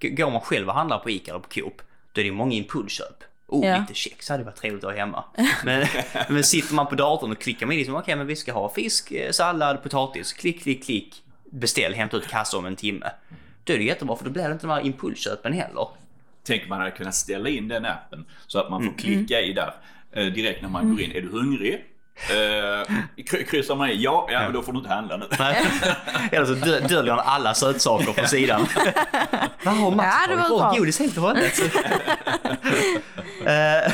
[0.00, 3.24] går man själv och handlar på Ica eller på Coop, då är det många impulsköp.
[3.48, 3.78] Oh, Ja.
[3.80, 5.24] lite kex hade varit trevligt att ha hemma.
[5.64, 5.86] Men,
[6.28, 9.12] men sitter man på datorn och klickar med liksom, okej men vi ska ha fisk,
[9.12, 13.10] eh, sallad, potatis, klick, klick, klick, beställ, hämta ut kassa om en timme.
[13.64, 15.88] Då är det jättebra för då blir det inte de här impulsköpen heller.
[16.42, 18.92] Tänk man hade kunnat ställa in den appen så att man Mm.
[18.92, 19.74] får klicka i där
[20.12, 21.12] eh, direkt när man går in.
[21.12, 21.84] Är du hungrig?
[22.16, 25.26] Eh, kry- kryssar man i ja, ja, men då får du inte handla nu.
[26.32, 28.66] Eller så dö- döljer han alla sötsaker på sidan.
[29.64, 30.60] Vad har Max Ja, det var tagit bort?
[30.60, 30.74] bra.
[30.78, 31.60] Godis helt och hållet.
[33.46, 33.92] Eh,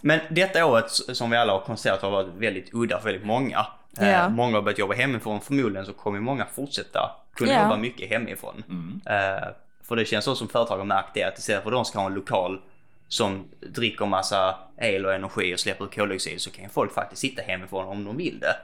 [0.00, 3.66] Men detta året som vi alla har konstaterat har varit väldigt udda för väldigt många.
[4.00, 4.28] Eh, Ja.
[4.28, 5.40] Många har börjat jobba hemifrån.
[5.40, 7.62] Förmodligen så kommer många fortsätta kunna Ja.
[7.62, 8.62] jobba mycket hemifrån.
[9.06, 9.48] Eh,
[9.88, 11.98] För det känns så som företag har märkt det att istället för att de ska
[11.98, 12.60] ha en lokal
[13.08, 17.20] som dricker massa el och energi och släpper ut koldioxid så kan ju folk faktiskt
[17.22, 18.56] sitta hemifrån om de vill det.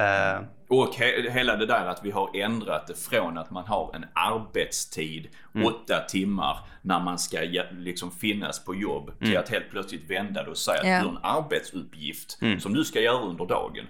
[0.00, 3.90] Eh, Och he- hela det där att vi har ändrat det från att man har
[3.94, 5.66] en arbetstid, Mm.
[5.66, 7.38] åtta timmar, när man ska
[7.70, 9.28] liksom finnas på jobb, Mm.
[9.30, 10.96] till att helt plötsligt vända det och säga Ja.
[10.96, 12.60] att du har en arbetsuppgift Mm.
[12.60, 13.84] som du ska göra under dagen.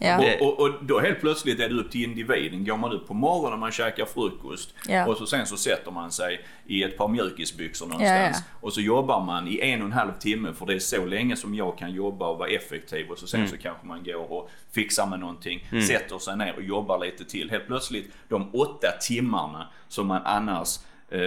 [0.00, 0.36] Ja.
[0.40, 2.64] Och, och, och då helt plötsligt är det upp till individen.
[2.64, 5.06] Går man upp på morgonen, man käkar frukost Ja.
[5.06, 8.36] och så sen så sätter man sig i ett par mjukisbyxor någonstans.
[8.38, 11.06] Ja, Och så jobbar man i en och en halv timme för det är så
[11.06, 13.10] länge som jag kan jobba och vara effektiv.
[13.10, 16.62] Och så sen så kanske man går och fixar med någonting, sätter sig ner och
[16.62, 17.50] jobbar lite till.
[17.50, 20.78] Helt plötsligt de åtta timmarna som man annars
[21.10, 21.20] eh,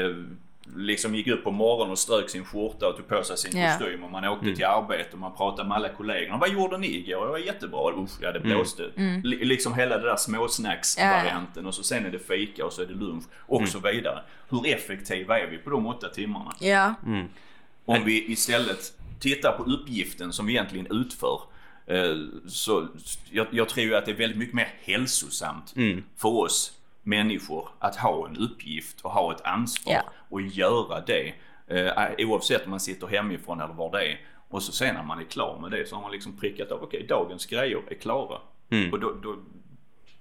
[0.75, 3.71] liksom gick upp på morgonen och strök sin skjorta och tog på sig sin Ja.
[3.77, 6.37] kostym och man åkte till arbete och man pratade med alla kollegorna.
[6.37, 7.25] Vad gjorde ni igår?
[7.25, 7.93] Det var jättebra.
[8.03, 8.91] Usch, ja det blåste.
[9.23, 12.85] Li- Liksom hela det där småsnacksvarianten och så sen är det fika och så är
[12.85, 14.23] det lunch och så vidare.
[14.49, 16.51] Hur effektiva är vi på de åtta timmarna?
[16.59, 16.93] Ja.
[17.85, 21.39] Om vi istället tittar på uppgiften som vi egentligen utför.
[21.87, 22.15] eh,
[22.47, 22.87] Så
[23.31, 25.73] jag, jag tror ju att det är väldigt mycket mer hälsosamt
[26.17, 26.73] för oss
[27.07, 30.01] människor att ha en uppgift och ha ett ansvar Ja.
[30.29, 31.33] och göra det.
[31.67, 34.19] eh, Oavsett om man sitter hemifrån eller var det är.
[34.49, 36.83] Och så sen när man är klar med det så har man liksom prickat av,
[36.83, 38.37] okej dagens grejer är klara.
[38.91, 39.35] Och då, då,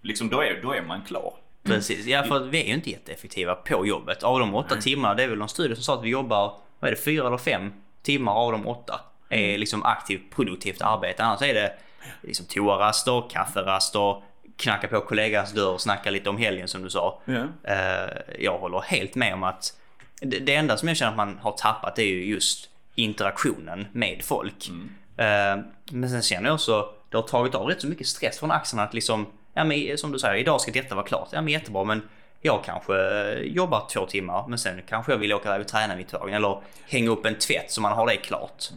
[0.03, 1.35] liksom, då, är, då är man klar.
[1.63, 4.23] Precis, ja för vi är ju inte jätteeffektiva på jobbet.
[4.23, 6.91] Av de åtta timmarna, det är väl någon studie som sa att vi jobbar, vad
[6.91, 7.73] är det, fyra eller fem
[8.03, 11.25] timmar av de åtta är liksom aktivt produktivt arbete.
[11.25, 11.73] Annars är det
[12.23, 14.23] liksom toaraster, kafferaster,
[14.57, 17.21] knacka på kollegans dörr och snacka lite om helgen som du sa.
[17.63, 19.73] Eh, jag håller helt med om att
[20.21, 24.69] det, enda som jag känner att man har tappat är ju just interaktionen med folk.
[25.17, 28.51] Eh, men sen känner jag också, det har tagit av rätt så mycket stress från
[28.51, 31.29] axlarna att liksom, ja men som du säger, idag ska detta vara klart.
[31.33, 32.03] Ja men jättebra men
[32.41, 32.95] jag kanske
[33.35, 36.61] jobbar två timmar men sen kanske jag vill åka iväg och träna mitt tag eller
[36.89, 38.71] hänga upp en tvätt så man har det klart.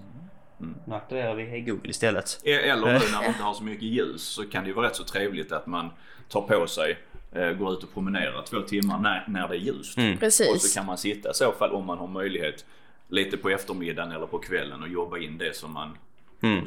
[0.86, 2.41] Nu aktiverar vi Google istället.
[2.43, 4.88] E- Eller nu när man inte har så mycket ljus så kan det ju vara
[4.88, 5.89] rätt så trevligt att man
[6.30, 6.98] tar på sig,
[7.32, 9.98] eh, går ut och promenerar två timmar när, när det är ljust.
[9.98, 10.72] Och Precis.
[10.72, 12.65] så kan man sitta i så fall om man har möjlighet
[13.08, 15.98] lite på eftermiddagen eller på kvällen och jobba in det som man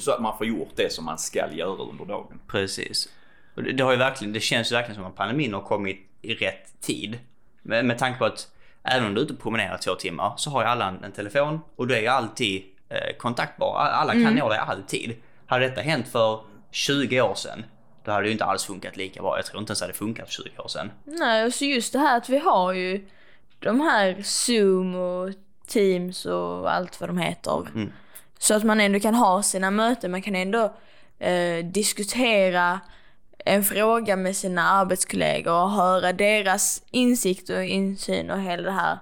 [0.01, 2.41] Så att man får gjort det som man ska göra under dagen.
[2.47, 3.09] Precis.
[3.55, 6.01] Och det, det, har ju verkligen, det känns ju verkligen som att pandemin har kommit
[6.23, 7.19] i rätt tid.
[7.63, 8.49] Med, med tanke på att
[8.83, 11.13] även om du är ute och promenerar två timmar så har ju alla en, en
[11.13, 12.63] telefon och du är ju alltid
[12.95, 13.77] eh, kontaktbar.
[13.77, 15.17] All- Alla kan nå dig alltid.
[15.47, 17.65] Hade detta hänt för 20 år sedan
[18.05, 19.39] då hade det ju inte alls funkat lika bra.
[19.39, 20.91] Jag tror inte ens det hade funkat för 20 år sedan.
[21.05, 23.07] Nej, och så just det här att vi har ju
[23.59, 25.31] de här Zoom och
[25.67, 27.67] Teams och allt vad de heter.
[28.39, 30.75] Så att man ändå kan ha sina möten, man kan ändå
[31.19, 32.81] eh, diskutera
[33.45, 38.99] en fråga med sina arbetskollegor och höra deras insikt och insyn och hela det här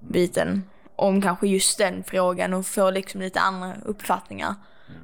[0.00, 0.62] biten
[1.02, 4.54] om kanske just den frågan och få liksom lite andra uppfattningar.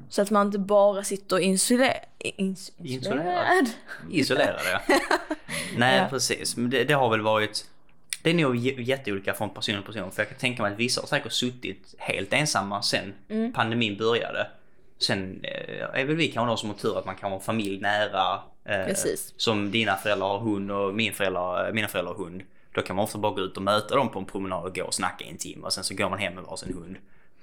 [0.09, 1.95] Så att man inte bara sitter isolerad.
[2.19, 3.69] Ins- Isolerad.
[4.11, 4.81] Isolerade.
[5.77, 6.07] Nej, Ja.
[6.09, 6.57] precis.
[6.57, 7.65] Men det, det har väl varit...
[8.23, 10.11] Det är nog jätteolika från person till person.
[10.11, 13.53] För jag kan tänka mig att vissa har säkert suttit helt ensamma sen Mm.
[13.53, 14.47] pandemin började.
[14.99, 17.81] Sen eh, är väl vi kanske de som har tur att man kan ha familj
[17.81, 18.39] nära.
[18.65, 18.95] Eh.
[19.37, 22.41] Som dina föräldrar har hund och min föräldrar, mina föräldrar har hund.
[22.73, 24.83] Då kan man ofta bara gå ut och möta dem på en promenad och gå
[24.83, 25.65] och snacka i en timme.
[25.65, 26.95] Och sen så går man hem med varsin hund.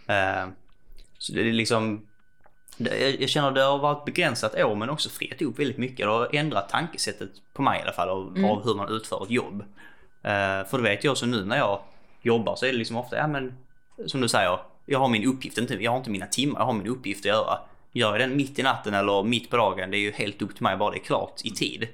[0.06, 0.48] Eh,
[1.18, 2.06] så det är liksom...
[2.76, 5.98] Det- Jag känner att det har varit begränsat år men också friat upp väldigt mycket.
[6.06, 9.30] Det har ändrat tankesättet på mig i alla fall av, av hur man utför ett
[9.30, 9.60] jobb.
[10.22, 11.80] Eh, för det vet jag också nu när jag
[12.22, 13.54] jobbar så är det liksom ofta, ja men
[14.06, 16.72] som du säger, jag har min uppgift, inte, jag har inte mina timmar, jag har
[16.72, 17.58] min uppgift att göra.
[17.92, 20.54] Gör jag den mitt i natten eller mitt på dagen, det är ju helt upp
[20.54, 21.88] till mig bara det är klart i tid.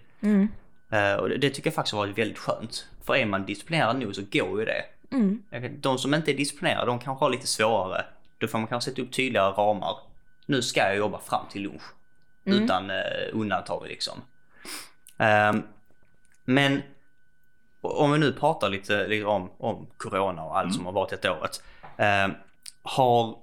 [0.90, 2.87] Eh, och det, det tycker jag faktiskt har varit väldigt skönt.
[3.07, 4.85] För är man disciplinerad nog så går ju det.
[5.51, 8.05] Kan- De som inte är disciplinerade, de kanske har lite svårare.
[8.38, 9.97] Då får man kanske sätta upp tydligare ramar.
[10.47, 11.83] Nu ska jag jobba fram till lunch.
[12.45, 12.97] Utan eh,
[13.33, 14.23] undantag liksom.
[15.19, 15.62] Ehm,
[16.45, 16.83] men
[17.81, 21.33] om vi nu pratar lite, lite om, om corona och allt som har varit detta
[21.38, 21.62] året.
[21.97, 22.35] ehm,
[22.83, 23.37] har,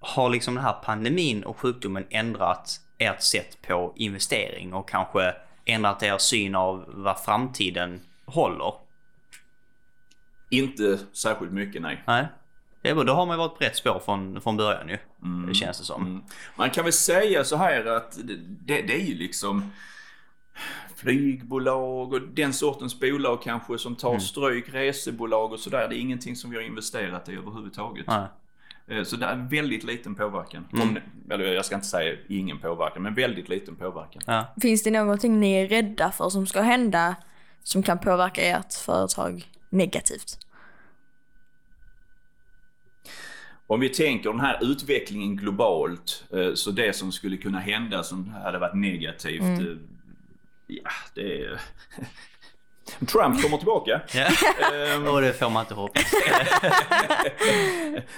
[0.00, 6.02] har liksom den här pandemin och sjukdomen ändrat ert sätt på investering och kanske ändrat
[6.02, 8.74] er syn av vad framtiden håller?
[10.50, 12.02] Inte särskilt mycket nej.
[12.06, 12.26] Nej.
[12.82, 14.98] Det är då har man ju varit på rätt spår från, från början ju.
[15.46, 16.02] Det känns det som.
[16.02, 16.22] Mm.
[16.56, 19.70] Man kan väl säga så här att det, det, det är ju liksom
[20.96, 25.88] flygbolag och den sortens bolag kanske som tar stryk, resebolag och sådär.
[25.88, 28.06] Det är ingenting som vi har investerat i överhuvudtaget.
[28.06, 28.26] Nej.
[28.88, 30.68] Eh, Så det är väldigt liten påverkan.
[30.72, 30.98] Om,
[31.30, 34.22] eller jag ska inte säga ingen påverkan, men väldigt liten påverkan.
[34.26, 34.54] Ja.
[34.62, 37.16] Finns det någonting ni är rädda för som ska hända
[37.64, 40.38] som kan påverka ert företag negativt?
[43.66, 48.28] Om vi tänker den här utvecklingen globalt, eh, så det som skulle kunna hända som
[48.32, 49.42] hade varit negativt.
[49.42, 49.76] eh,
[50.66, 51.60] Ja, det är...
[53.06, 54.00] Trump kommer tillbaka.
[54.74, 56.12] Ehm, Och det får man inte hoppas.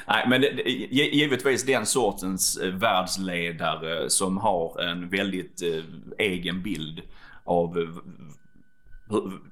[0.08, 5.84] Nej, men det, det, gi- givetvis den sortens eh, världsledare som har en väldigt eh,
[6.18, 7.02] egen bild
[7.44, 8.00] av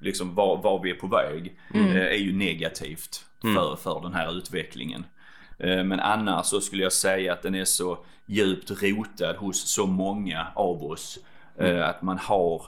[0.01, 4.37] liksom var, var vi är på väg eh, är ju negativt för, för den här
[4.37, 5.05] utvecklingen.
[5.59, 9.85] Eh, Men annars så skulle jag säga att den är så djupt rotad hos så
[9.87, 11.19] många av oss
[11.57, 12.61] eh, att man har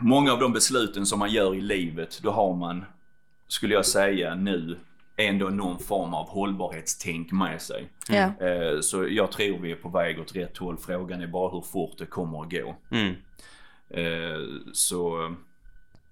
[0.00, 2.84] många av de besluten som man gör i livet, då har man,
[3.48, 4.76] skulle jag säga nu,
[5.16, 7.88] ändå någon form av hållbarhetstänk med sig.
[8.40, 10.76] Eh, Så jag tror vi är på väg åt rätt håll.
[10.78, 12.76] Frågan är bara hur fort det kommer att gå.
[12.90, 13.14] Mm.
[13.90, 14.40] Eh,
[14.72, 15.34] Så,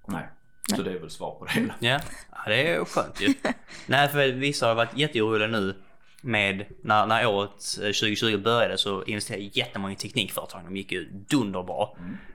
[0.07, 0.29] nej.
[0.77, 1.75] Så det är väl svar på det hela.
[1.81, 3.35] Ja, ja det är skönt ju.
[3.87, 5.75] Nej, för vissa har varit jätteoroliga nu
[6.21, 10.61] med när, när året eh, 2020 började så investerade jättemånga i teknikföretag.
[10.65, 11.89] De gick ju dunderbra.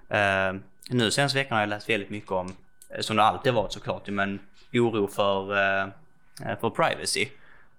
[0.09, 0.53] Eh,
[0.89, 2.55] nu senaste veckan har jag läst väldigt mycket om,
[2.89, 4.39] eh, som det alltid varit såklart, men
[4.73, 5.87] oro för, eh,
[6.61, 7.27] för privacy.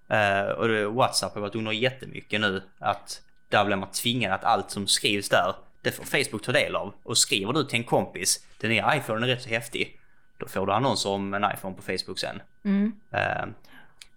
[0.07, 2.61] Eh, och det, WhatsApp har varit under jättemycket nu.
[2.79, 6.75] Att där blir man tvingad att allt som skrivs där, det får Facebook ta del
[6.75, 6.93] av.
[7.03, 9.99] Och skriver du till en kompis, den nya iPhonen är rätt så häftig.
[10.37, 12.41] Då får du annonser om en iPhone på Facebook sen.
[13.11, 13.45] Eh,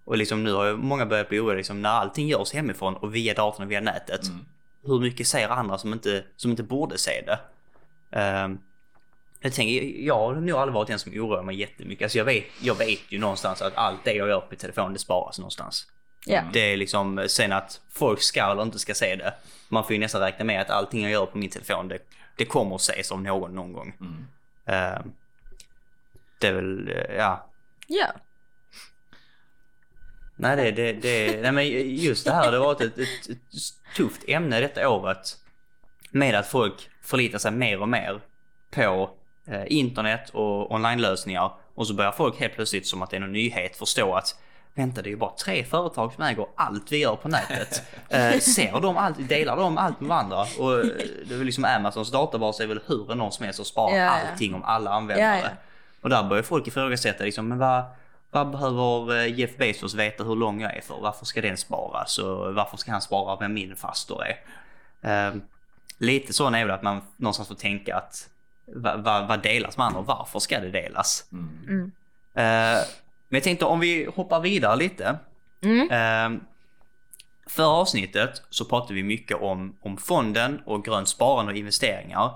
[0.05, 3.15] och liksom nu har ju många börjat bli oroliga liksom, när allting görs hemifrån och
[3.15, 4.21] via datorn och via nätet.
[4.87, 7.39] Hur mycket ser andra som inte, som inte borde se det?
[8.21, 8.49] Eh,
[9.41, 12.05] jag tänker, jag har nog aldrig varit den som oroar mig jättemycket.
[12.05, 14.99] Alltså jag vet, jag vet ju någonstans att allt det jag gör på telefonen det
[14.99, 15.87] sparas någonstans.
[16.27, 16.43] Ja.
[16.53, 19.35] Det är liksom sen att folk ska eller inte ska se det.
[19.69, 21.99] Man får ju nästan räkna med att allting jag gör på min telefon det,
[22.37, 23.95] det kommer att ses av någon någon gång.
[24.67, 24.99] Eh,
[26.39, 27.51] det är väl, eh, ja.
[27.87, 28.07] Ja.
[30.37, 33.39] Nej, det, det, det, nej men just det här, det har varit ett, ett, ett
[33.97, 35.37] tufft ämne detta året.
[36.11, 38.21] Med att folk förlitar sig mer och mer
[38.71, 39.11] på
[39.47, 41.53] eh, internet och onlinelösningar.
[41.75, 44.39] Och så börjar folk helt plötsligt, som att det är någon nyhet, förstå att
[44.77, 47.83] Vänta, det är ju bara tre företag som äger allt vi gör på nätet.
[48.09, 50.41] Eh, ser de allt, delar de allt med varandra?
[50.59, 50.87] Och eh,
[51.29, 54.55] det är liksom Amazons databas är väl hur enorm som helst och sparar Ja, allting
[54.55, 55.41] om alla användare.
[55.45, 55.49] Ja.
[56.01, 57.85] Och där börjar folk ifrågasätta liksom, men vad,
[58.31, 61.01] vad behöver eh, Jeff Bezos veta hur lång jag är för?
[61.01, 62.19] Varför ska den sparas?
[62.19, 64.39] Och varför ska han spara vem min faster är?
[65.29, 65.35] Eh,
[65.99, 68.29] lite så är väl att man någonstans får tänka att
[68.67, 71.25] vad, vad, vad delas med andra och varför ska det delas?
[72.35, 72.79] Eh,
[73.35, 75.19] men jag tänkte om vi hoppar vidare lite.
[75.91, 76.41] Eh,
[77.47, 82.31] förra avsnittet så pratade vi mycket om, om fonden och grönt sparande och investeringar.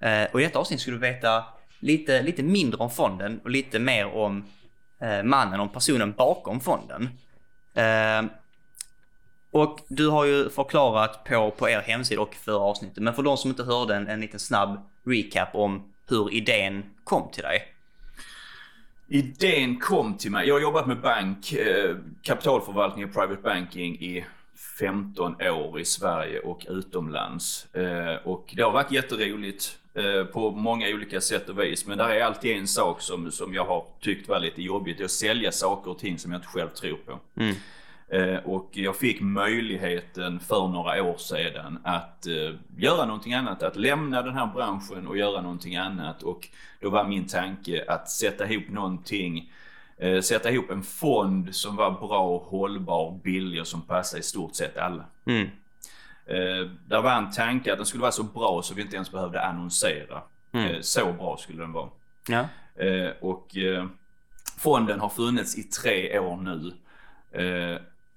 [0.00, 1.44] Eh, och i detta avsnitt skulle du veta
[1.78, 4.44] lite, lite mindre om fonden och lite mer om
[5.00, 7.08] eh, mannen, om personen bakom fonden.
[7.74, 8.22] Eh,
[9.50, 13.36] och du har ju förklarat på, på er hemsida och förra avsnittet, men för de
[13.36, 17.73] som inte hörde en, en liten snabb recap om hur idén kom till dig.
[19.08, 20.48] Idén kom till mig.
[20.48, 24.24] Jag har jobbat med bank, eh, kapitalförvaltning och private banking i
[24.78, 27.74] 15 år i Sverige och utomlands.
[27.74, 31.86] Eh, och det har varit jätteroligt eh, på många olika sätt och vis.
[31.86, 34.98] Men där är alltid en sak som, som jag har tyckt var lite jobbigt.
[34.98, 37.20] Det är att sälja saker och ting som jag inte själv tror på.
[37.40, 37.54] Mm
[38.44, 44.22] och jag fick möjligheten för några år sedan att eh, göra någonting annat, att lämna
[44.22, 46.22] den här branschen och göra någonting annat.
[46.22, 46.48] Och
[46.80, 49.52] då var min tanke att sätta ihop någonting,
[49.98, 54.54] eh, sätta ihop en fond som var bra, hållbar, billig och som passade i stort
[54.54, 55.04] sett alla.
[55.24, 55.48] Mm.
[56.26, 59.12] Eh, där var en tanke att den skulle vara så bra så vi inte ens
[59.12, 60.22] behövde annonsera.
[60.52, 61.88] Eh, så bra skulle den vara.
[62.28, 62.44] Ja.
[62.84, 63.86] Eh, och eh,
[64.58, 66.72] fonden har funnits i tre år nu.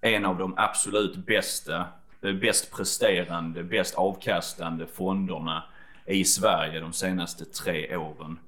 [0.08, 1.86] En av de absolut bästa,
[2.22, 5.64] eh, bäst presterande, bäst avkastande fonderna
[6.06, 8.40] i Sverige de senaste tre åren.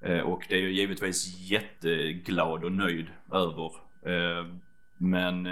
[0.00, 3.72] Eh, och det är jag givetvis jätteglad och nöjd över.
[4.02, 4.46] Eh,
[4.96, 5.48] men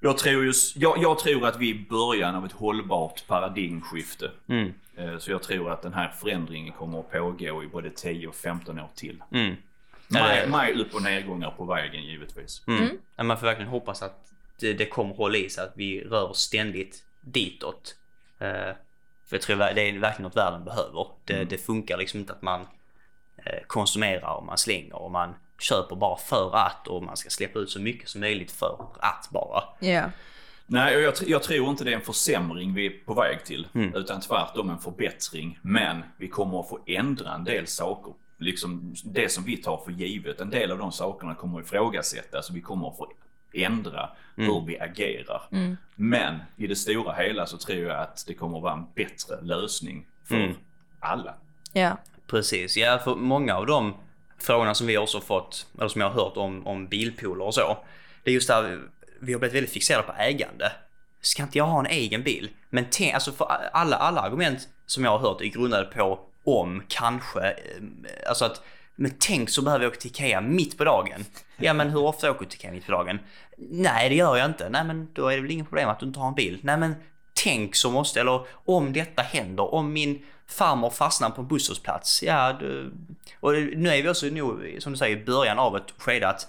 [0.00, 4.30] jag tror, just, jag, jag tror att vi är i början av ett hållbart paradigmskifte.
[4.46, 4.72] Mm.
[5.18, 8.78] Så jag tror att den här förändringen kommer att pågå i både 10 och 15
[8.78, 9.22] år till.
[9.32, 9.54] Mm.
[10.08, 12.62] Med, det- med upp och nedgångar på vägen givetvis.
[12.66, 12.88] Mm.
[13.16, 16.30] Ja, Man får verkligen hoppas att det, det kommer hålla i sig, att vi rör
[16.30, 17.96] oss ständigt ditåt.
[18.38, 18.48] Eh,
[19.26, 21.06] för jag tror det är verkligen något världen behöver.
[21.24, 22.60] Det, det funkar liksom inte att man
[23.44, 27.58] eh, konsumerar och man slänger och man köper bara för att och man ska släppa
[27.58, 29.62] ut så mycket som möjligt för att bara.
[29.78, 30.10] Ja.
[30.66, 33.66] Nej, jag, jag tror inte det är en försämring vi är på väg till.
[33.74, 33.94] Mm.
[33.94, 35.58] Utan tvärtom en förbättring.
[35.62, 38.12] Men vi kommer att få ändra en del saker.
[38.38, 40.40] Liksom det som vi tar för givet.
[40.40, 42.50] En del av de sakerna kommer att ifrågasättas.
[42.50, 43.12] Vi kommer att få
[43.52, 45.42] ändra hur vi agerar.
[45.94, 49.40] Men i det stora hela så tror jag att det kommer att vara en bättre
[49.42, 50.54] lösning för Mm.
[51.00, 51.34] alla.
[51.72, 51.96] Ja.
[52.26, 53.94] Precis, ja för många av de
[54.38, 57.78] frågorna som vi också fått, eller som jag har hört om, om bilpooler och så.
[58.24, 58.80] Det är just där
[59.20, 60.72] vi har blivit väldigt fixerade på ägande.
[61.20, 62.50] Ska inte jag ha en egen bil?
[62.70, 66.20] Men tänk, alltså för alla, alla argument som jag har hört är grundade på
[66.56, 68.62] om, kanske, eh, alltså att
[69.00, 71.24] men tänk så behöver jag åka till Ikea mitt på dagen.
[71.56, 73.18] Ja men hur ofta åker du till Ikea mitt på dagen?
[73.56, 74.68] Nej det gör jag inte.
[74.68, 76.58] Nej men då är det väl inget problem att du inte har en bil.
[76.62, 76.94] Nej men
[77.44, 82.22] tänk så måste, eller om detta händer, om min farmor fastnar på en busshållplats.
[82.22, 82.92] Ja, du,
[83.40, 86.48] och nu är vi också nu, som du säger, i början av ett skede att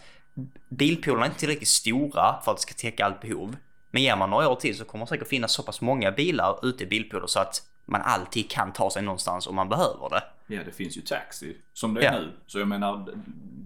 [0.69, 3.55] bilpoolerna är inte tillräckligt stora för att det ska täcka allt behov.
[3.91, 6.59] Men ger man några år till så kommer det säkert finnas så pass många bilar
[6.65, 7.61] ute i bilpooler så att
[7.91, 10.23] man alltid kan ta sig någonstans om man behöver det.
[10.55, 12.19] Ja, det finns ju taxi som det är ja.
[12.19, 12.31] nu.
[12.47, 13.07] Så jag menar,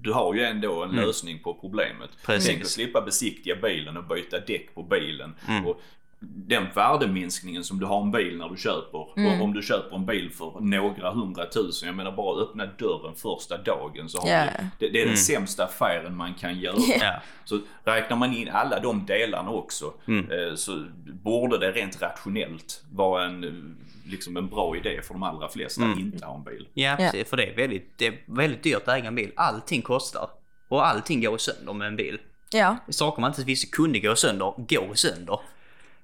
[0.01, 1.05] du har ju ändå en mm.
[1.05, 2.09] lösning på problemet.
[2.25, 2.49] Precis.
[2.49, 5.35] Tänk att slippa besiktiga bilen och byta däck på bilen.
[5.47, 5.65] Mm.
[5.65, 5.81] Och
[6.25, 9.07] den värdeminskningen som du har en bil när du köper.
[9.17, 9.33] Mm.
[9.39, 11.87] Och om du köper en bil för några hundratusen.
[11.87, 14.47] Jag menar bara öppna dörren första dagen så har yeah.
[14.79, 15.17] du, det, det är den mm.
[15.17, 16.77] sämsta affären man kan göra.
[16.77, 17.21] Yeah.
[17.45, 20.31] Så räknar man in alla de delarna också mm.
[20.31, 20.85] eh, så
[21.23, 25.87] borde det rent rationellt vara en, liksom en bra idé för de allra flesta att
[25.87, 25.99] mm.
[25.99, 26.67] inte ha en bil.
[26.73, 27.25] Ja, yeah.
[27.25, 29.31] för det är, väldigt, det är väldigt dyrt att äga en bil.
[29.35, 30.29] Allting kostar.
[30.67, 32.19] Och allting går sönder med en bil.
[32.51, 32.77] Ja.
[32.89, 35.39] Saker man inte visste kunde gå sönder, går sönder.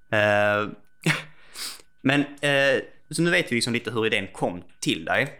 [0.09, 0.69] Eh,
[2.01, 5.39] men uh, så nu vet vi liksom lite hur idén kom till dig.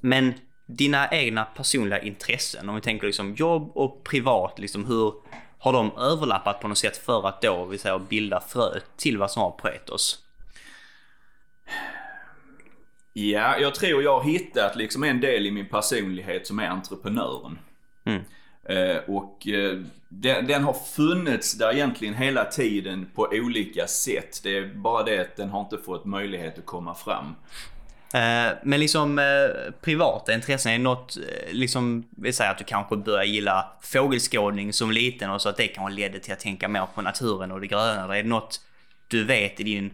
[0.00, 0.34] Men
[0.66, 5.14] dina egna personliga intressen, om vi tänker liksom jobb och privat, liksom hur
[5.58, 9.30] har de överlappat på något sätt för att då, vi säger, bilda frö till vad
[9.30, 10.18] som var Proetos?
[13.12, 17.58] Ja, jag tror jag har hittat liksom en del i min personlighet som är entreprenören.
[18.04, 18.22] Mm.
[18.64, 24.40] Eh, och eh, den, den, har funnits där egentligen hela tiden på olika sätt.
[24.42, 27.34] Det är bara det att den har inte fått möjlighet att komma fram.
[28.14, 29.20] Eh, men liksom
[29.80, 31.18] privata intressen, är något,
[31.50, 35.68] liksom, vi säger att du kanske börjar gilla fågelskådning som liten och så att det
[35.68, 38.16] kanske ledde till att tänka mer på naturen och det gröna.
[38.16, 38.60] Är det något
[39.08, 39.90] du vet i, din,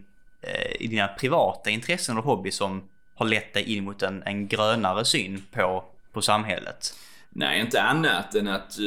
[0.79, 2.83] i dina privata intressen och hobby som
[3.15, 6.93] har lett dig in mot en, en grönare syn på, på samhället?
[7.29, 8.85] Nej, inte annat än att eh,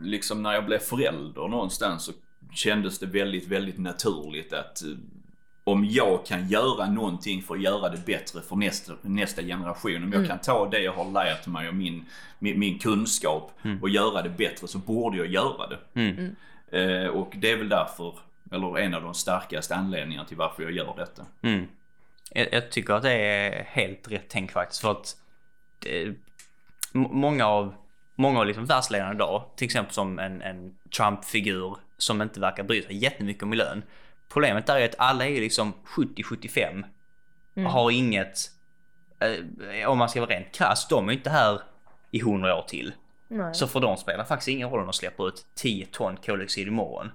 [0.00, 2.12] liksom när jag blev förälder någonstans så
[2.54, 4.88] kändes det väldigt, väldigt naturligt att eh,
[5.64, 9.96] om jag kan göra någonting för att göra det bättre för nästa, nästa generation.
[9.96, 10.28] Om jag mm.
[10.28, 12.04] kan ta det jag har lärt mig och min,
[12.38, 13.82] min, min kunskap mm.
[13.82, 16.00] och göra det bättre så borde jag göra det.
[16.00, 16.36] Mm.
[16.70, 18.14] Eh, och det är väl därför,
[18.52, 21.26] eller en av de starkaste anledningarna till varför jag gör detta.
[21.42, 21.68] Mm.
[22.30, 24.80] Jag, jag, tycker att det är helt rätt tänk faktiskt.
[24.80, 25.16] För att
[25.78, 26.14] det,
[26.92, 27.74] många av,
[28.14, 32.82] många av liksom världsledarna idag, till exempel som en, en Trump-figur som inte verkar bry
[32.82, 33.82] sig jättemycket om miljön.
[34.28, 36.84] Problemet är ju att alla är liksom 70-75
[37.54, 37.70] mm.
[37.72, 38.38] har inget,
[39.20, 41.60] eh, om man ska vara rent krass, de är inte här
[42.10, 42.92] i 100 år till.
[43.28, 43.54] Nej.
[43.54, 47.10] Så för dem spelar faktiskt ingen roll om de släpper ut 10 ton koldioxid imorgon.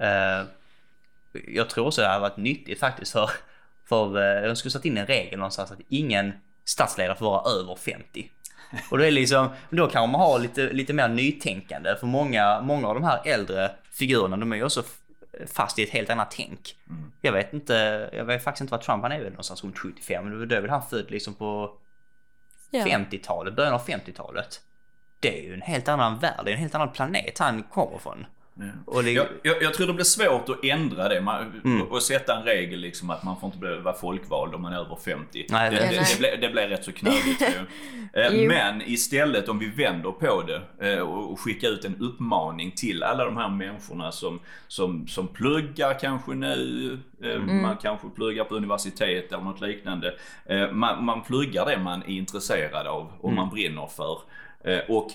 [0.00, 0.48] Uh,
[1.46, 3.30] jag tror också det hade varit nyttigt faktiskt för,
[3.84, 6.32] för uh, de skulle satt in en regel någonstans att ingen
[6.64, 8.30] statsledare får vara över 50.
[8.90, 12.88] Och det är liksom, då kan man ha lite, lite mer nytänkande för många, många
[12.88, 14.82] av de här äldre figurerna de är ju också
[15.46, 16.76] fast i ett helt annat tänk.
[16.88, 17.12] Mm.
[17.20, 20.24] Jag vet inte, jag vet faktiskt inte vad Trump han är väl någonstans runt 75
[20.24, 21.72] men då är väl han född liksom på
[22.70, 22.84] ja.
[22.84, 24.60] 50-talet, början av 50-talet.
[25.20, 27.98] Det är ju en helt annan värld, det är en helt annan planet han kommer
[27.98, 28.26] från.
[28.84, 29.12] Och det...
[29.12, 31.82] jag, jag, jag, tror det blir svårt att ändra det man, mm.
[31.82, 34.96] och sätta en regel liksom att man får inte vara folkvald om man är över
[34.96, 35.46] 50.
[35.48, 37.42] Nej, det, det, det, blir, det blir rätt så knöligt
[38.12, 43.02] eh, Men istället om vi vänder på det eh, och skickar ut en uppmaning till
[43.02, 47.62] alla de här människorna som, som, som pluggar kanske nu, eh, mm.
[47.62, 50.14] man kanske pluggar på universitet eller något liknande.
[50.72, 53.36] Man, man pluggar det man är intresserad av och mm.
[53.36, 54.18] man brinner för.
[54.88, 55.10] Och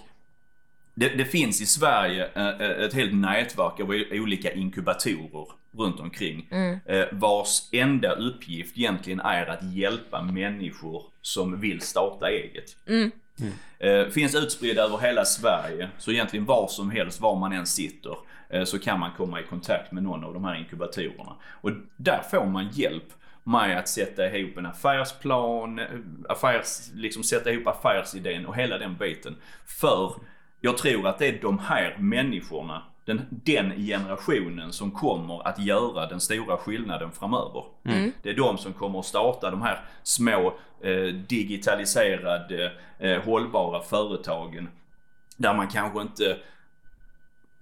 [1.01, 6.47] det, det, finns i Sverige eh, eh, ett helt nätverk av olika inkubatorer runt omkring.
[6.51, 6.79] Mm.
[6.85, 12.77] Eh, vars enda uppgift egentligen är att hjälpa människor som vill starta eget.
[12.87, 13.11] Mm.
[13.39, 14.11] Mm.
[14.11, 18.15] Finns utspridda över hela Sverige, så egentligen var som helst, var man än sitter,
[18.65, 21.35] så kan man komma i kontakt med någon av de här inkubatorerna.
[21.61, 25.81] Och där får man hjälp med att sätta ihop en affärsplan,
[26.29, 29.35] affärs, liksom sätta ihop affärsidén och hela den biten.
[29.65, 30.15] För
[30.61, 36.07] jag tror att det är de här människorna, den, den generationen som kommer att göra
[36.07, 37.63] den stora skillnaden framöver.
[37.85, 38.11] Mm.
[38.23, 44.69] Det är de som kommer att starta de här små eh, digitaliserade eh, hållbara företagen.
[45.37, 46.37] Där man kanske inte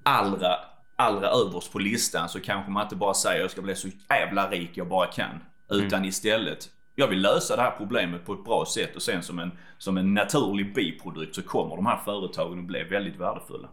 [0.03, 0.55] allra,
[0.95, 4.49] allra överst på listan så kanske man inte bara säger jag ska bli så jävla
[4.49, 5.43] rik jag bara kan.
[5.69, 6.09] Utan mm.
[6.09, 6.69] istället
[6.99, 9.97] Jag vill lösa det här problemet på ett bra sätt och sen som en, som
[9.97, 13.69] en naturlig biprodukt så kommer de här företagen att bli väldigt värdefulla.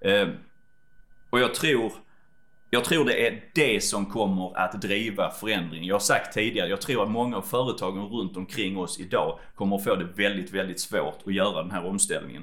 [0.00, 0.28] Eh,
[1.30, 1.92] och jag tror,
[2.70, 5.84] jag tror det är det som kommer att driva förändring.
[5.84, 9.76] Jag har sagt tidigare, jag tror att många av företagen runt omkring oss idag kommer
[9.76, 12.42] att få det väldigt, väldigt svårt att göra den här omställningen.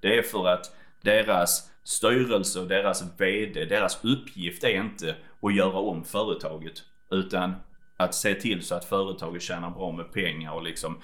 [0.00, 5.78] Det är för att deras styrelse och deras VD, deras uppgift är inte att göra
[5.78, 6.82] om företaget.
[7.10, 7.54] Utan
[8.00, 10.98] att se till så att företaget tjänar bra med pengar och liksom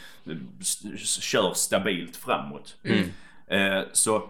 [1.20, 2.76] kör stabilt framåt.
[3.46, 4.28] Eh, Så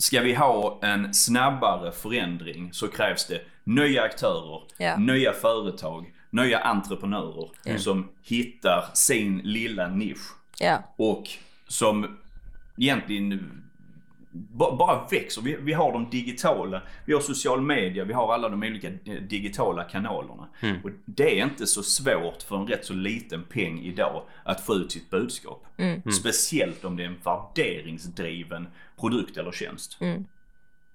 [0.00, 4.96] Ska vi ha en snabbare förändring så krävs det nya aktörer, Ja.
[4.96, 10.94] nya företag, nya entreprenörer som hittar sin lilla nisch Ja.
[10.96, 11.24] och
[11.68, 12.18] som
[12.76, 13.64] egentligen
[14.52, 15.42] bara växer.
[15.42, 19.22] Vi, vi har de digitala, vi har social media, vi har alla de olika eh,
[19.28, 20.48] digitala kanalerna.
[20.84, 24.74] Och det är inte så svårt för en rätt så liten peng idag att få
[24.74, 25.66] ut sitt budskap.
[26.12, 28.68] Speciellt om det är en värderingsdriven
[29.00, 29.98] produkt eller tjänst.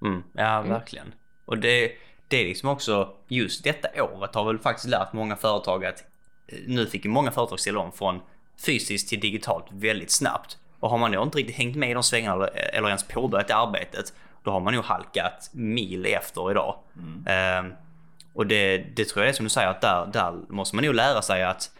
[0.02, 1.14] Mm, ja, verkligen.
[1.46, 1.92] Och det,
[2.28, 6.04] det är liksom också, just detta året har väl faktiskt lärt många företag att
[6.48, 8.22] eh, nu fick ju många företag ställa om från
[8.66, 10.58] fysiskt till digitalt väldigt snabbt.
[10.84, 13.52] Och har man då inte riktigt hängt med i de svängarna eller, eller ens påbörjat
[13.52, 14.14] arbetet,
[14.44, 16.76] då har man nog halkat mil efter idag.
[17.28, 17.74] Ehm,
[18.34, 20.96] och det, det tror jag är som du säger, att där, där måste man nog
[20.96, 21.72] lära sig att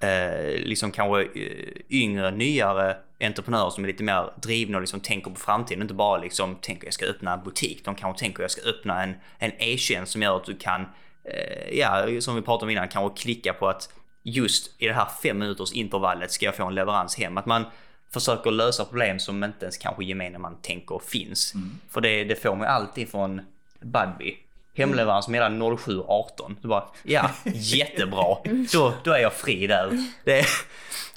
[0.00, 5.30] eh, liksom kanske eh, yngre, nyare entreprenörer som är lite mer drivna och liksom tänker
[5.30, 5.82] på framtiden.
[5.82, 7.84] Inte bara liksom tänker jag ska öppna en butik.
[7.84, 10.80] De kanske tänker jag ska öppna en, en e-tjänst som gör att du kan,
[11.24, 13.88] eh, ja som vi pratade om innan, kanske klicka på att
[14.22, 17.38] just i det här fem minuters intervallet ska jag få en leverans hem.
[17.38, 17.64] Att man
[18.12, 21.54] försöker lösa problem som inte ens kanske gemene man tänker finns.
[21.90, 23.40] För det, det får man alltid från
[23.80, 24.36] Budbee.
[24.74, 26.56] Hemleverans mellan 07 och 18.
[26.62, 28.36] Du bara, ja, jättebra.
[28.72, 29.90] Då, då är jag fri där.
[30.24, 30.46] Det,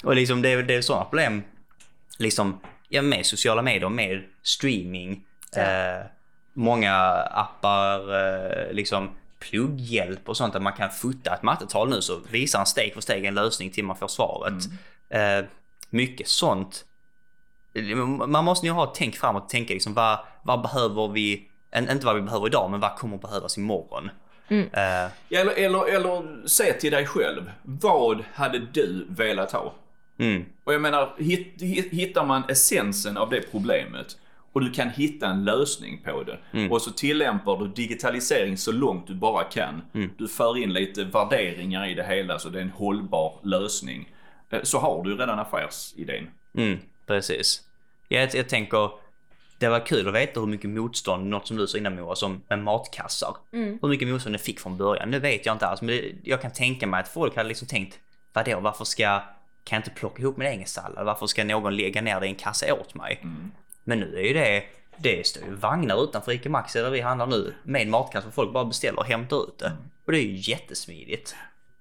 [0.04, 1.42] och liksom det, det är sådana problem
[2.20, 5.24] liksom, ja, med sociala medier, med streaming,
[5.56, 6.06] eh,
[6.52, 6.94] många
[7.30, 12.58] appar, eh, liksom plugghjälp och sånt där man kan fota ett mattetal nu så visar
[12.58, 14.64] han steg för steg en lösning till man får svaret.
[15.08, 15.44] Eh,
[15.90, 16.84] mycket sånt.
[18.28, 22.14] Man måste ju ha tänk framåt och tänka liksom vad, vad behöver vi, inte vad
[22.16, 24.10] vi behöver idag men vad kommer behövas imorgon.
[24.48, 27.50] Eh, Eller, eller, eller se till dig själv.
[27.62, 29.74] Vad hade du velat ha?
[30.18, 34.18] mm, Och jag menar, hit, hit, hittar man essensen av det problemet
[34.52, 36.38] och du kan hitta en lösning på det
[36.70, 39.82] och så tillämpar du digitalisering så långt du bara kan.
[40.18, 44.08] Du för in lite värderingar i det hela så det är en hållbar lösning.
[44.50, 46.30] Eh, Så har du redan affärsidén.
[46.54, 47.62] Mm, precis.
[48.08, 48.90] Jag, jag tänker,
[49.58, 52.42] det var kul att veta hur mycket motstånd, något som du sa innan Moa, som
[52.48, 53.36] med matkassar.
[53.82, 55.10] Hur mycket motstånd det fick från början.
[55.10, 57.68] Det vet jag inte alls, men det, jag kan tänka mig att folk hade liksom
[57.68, 57.98] tänkt,
[58.32, 59.04] vadå, varför ska,
[59.64, 61.06] kan jag inte plocka ihop min egen sallad?
[61.06, 63.20] Varför ska någon lägga ner det i en kassa åt mig?
[63.84, 64.64] Men nu är ju det,
[64.96, 68.52] det står ju vagnar utanför Ica Maxi där vi handlar nu med matkassar och folk
[68.52, 69.72] bara beställer och hämtar ut det.
[70.04, 71.34] Och det är ju jättesmidigt.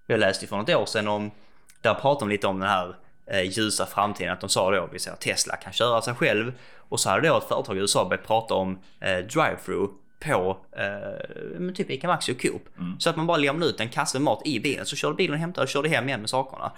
[0.08, 1.32] Jag läste ju för något år sedan om,
[1.82, 5.00] där pratade de lite om den här eh, ljusa framtiden, att de sa då, vi
[5.00, 6.52] säger att Tesla kan köra sig själv.
[6.78, 11.74] Och så hade då ett företag i USA börjat prata om eh, drive-through på eh,
[11.76, 12.70] typ Ica Maxi och Coop.
[13.00, 15.40] Så att man bara lämnar ut en kasse mat i bilen så körde bilen och
[15.40, 16.72] hämtade och körde hem igen med sakerna.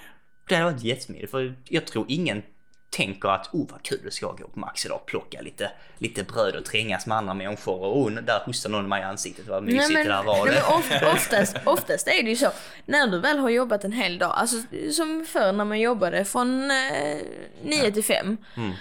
[0.47, 2.43] Det hade varit jättesmidigt för jag tror ingen
[2.91, 6.55] tänker att oh vad kul det ska gå på Max idag plocka lite, lite bröd
[6.55, 9.83] och trängas med andra människor och oh, där hostar någon mig i ansiktet vad mysigt
[9.83, 10.45] Nej, men, det där var.
[10.45, 10.61] nej,
[11.01, 12.51] men oftast, oftast är det ju så.
[12.85, 14.57] När du väl har jobbat en hel dag, alltså
[14.91, 17.17] som förr när man jobbade från eh,
[17.63, 18.37] 9 till 5.
[18.57, 18.71] Mm.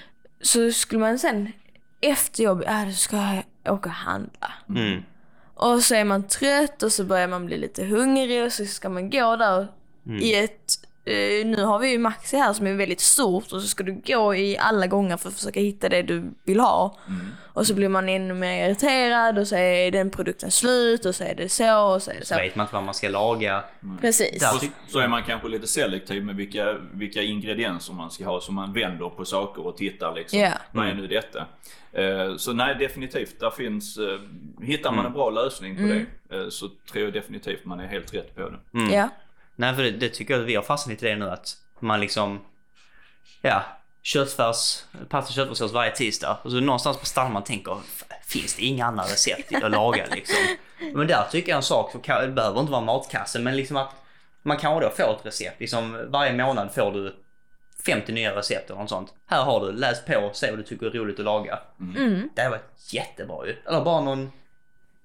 [0.40, 1.52] Så skulle man sen
[2.00, 4.52] efter jobbet, äh, ska jag åka och handla.
[4.68, 5.02] Mm.
[5.54, 8.88] Och så är man trött och så börjar man bli lite hungrig och så ska
[8.88, 9.68] man gå där
[10.06, 10.22] Mm.
[10.22, 10.72] i ett
[11.44, 14.34] nu har vi ju Maxi här som är väldigt stort och så ska du gå
[14.34, 16.96] i alla gånger för att försöka hitta det du vill ha.
[17.52, 21.24] Och så blir man ännu mer irriterad och så är den produkten slut och så
[21.24, 22.34] är det så och så är det så.
[22.34, 23.64] Så vet man inte vad man ska laga.
[24.00, 24.40] Precis.
[24.40, 28.40] Där Så, så är man kanske lite selektiv med vilka, vilka ingredienser man ska ha
[28.40, 30.38] så man vänder på saker och tittar liksom.
[30.38, 30.52] Ja.
[30.72, 31.46] Vad är nu detta?
[31.92, 33.40] Eh, Så nej, definitivt.
[33.40, 34.18] Där finns, eh,
[34.62, 36.06] hittar man en bra lösning på det
[36.36, 38.58] eh, så tror jag definitivt man är helt rätt på det.
[38.94, 39.08] Ja.
[39.60, 41.56] Nej, för det, det tycker jag att vi har fastnat lite i det nu att
[41.80, 42.40] man liksom,
[43.42, 43.62] ja,
[44.02, 46.38] köttfärs, pasta köttfärssås varje tisdag.
[46.42, 50.06] Och så någonstans stannar man och tänker, "F- finns det inga andra recept att laga
[50.14, 50.36] liksom?
[50.94, 53.90] Men där tycker jag en sak, kan- det behöver inte vara matkasse, men liksom att
[54.42, 55.60] man kanske då får ett recept.
[55.60, 57.16] Liksom varje månad får du
[57.86, 59.14] 50 nya recept eller något sånt.
[59.26, 61.58] Här har du, läs på, se vad du tycker är roligt att laga.
[62.36, 63.56] Det här var jättebra ju.
[63.66, 64.32] Eller bara någon,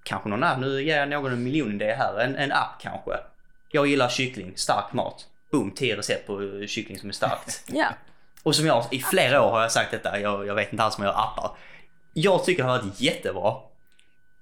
[0.04, 3.12] kanske någon app, nu ger jag någon en miljonidé här, en, en app kanske.
[3.76, 5.26] Jag gillar kyckling, stark mat.
[5.52, 7.64] Boom, 10 recept på kyckling som är starkt.
[7.74, 7.88] Ja.
[8.44, 10.98] Och som jag, i flera år har jag sagt detta, jag, jag vet inte alls
[10.98, 11.52] om jag gör appar.
[12.14, 13.56] Jag tycker det hade varit jättebra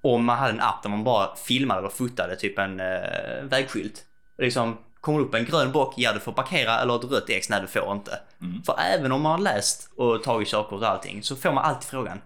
[0.01, 4.03] om man hade en app där man bara filmade eller fotade typ en eh, vägskylt.
[4.37, 7.61] Liksom, kommer upp en grön bock, ja du får parkera, eller ett rött X, nej
[7.61, 8.19] du får inte.
[8.65, 11.89] För även om man har läst och tagit körkort och allting så får man alltid
[11.89, 12.21] frågan,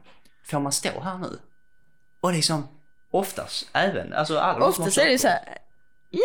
[0.45, 1.39] får man stå här nu?
[2.21, 2.67] Och liksom,
[3.11, 5.57] oftast, även, alltså alla de som har Ofta så är det så här.
[6.09, 6.19] Ja,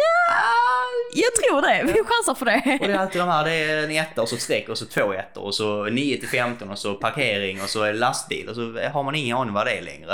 [1.15, 1.83] jag tror det.
[1.93, 2.79] Vi chansar på det.
[2.81, 4.79] Och det är alltid de här, det är en etta och så ett streck och
[4.79, 7.99] så två ettor och så 9 till 15 och så parkering och så är det
[7.99, 8.63] lastbil och så
[8.93, 10.13] har man ingen aning vad det är längre.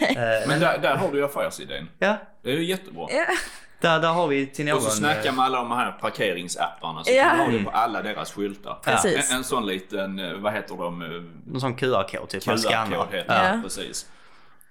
[0.00, 1.88] Eh, Men där, där har du ju affärsidén.
[1.98, 3.06] ja, Det är ju jättebra.
[3.10, 3.24] Ja.
[3.80, 4.76] där, där har vi till någon...
[4.76, 7.24] Och så snacka eh, med alla de här parkeringsapparna så Ja.
[7.24, 8.78] kan du ha det på alla deras skyltar.
[8.84, 9.30] Precis.
[9.30, 10.98] En, en sån liten, eh, vad heter de?
[11.46, 12.56] Någon sån QR-kod typ, man.
[12.58, 13.42] QR-kod heter Ja.
[13.42, 13.60] det, Ja.
[13.62, 14.06] precis.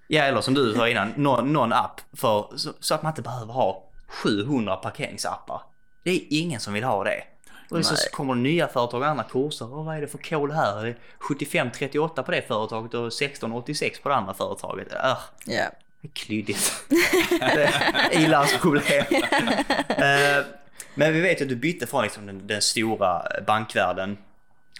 [0.07, 3.21] ja, eller som du sa innan, någon, någon app för, så, så att man inte
[3.21, 5.61] behöver ha 700 parkeringsappar.
[6.03, 7.23] Det är ingen som vill ha det.
[7.69, 9.73] Och så kommer det nya företag och andra kurser.
[9.73, 10.83] Och vad är det för kod här?
[10.83, 14.93] Det är 7538 på det företaget och 1686 på det andra företaget.
[14.93, 15.17] Äh,
[16.01, 16.73] är klyddigt.
[18.11, 19.05] I-landsproblem.
[19.89, 20.45] Eh,
[20.95, 24.17] Men vi vet ju att du bytte från liksom den, den stora bankvärlden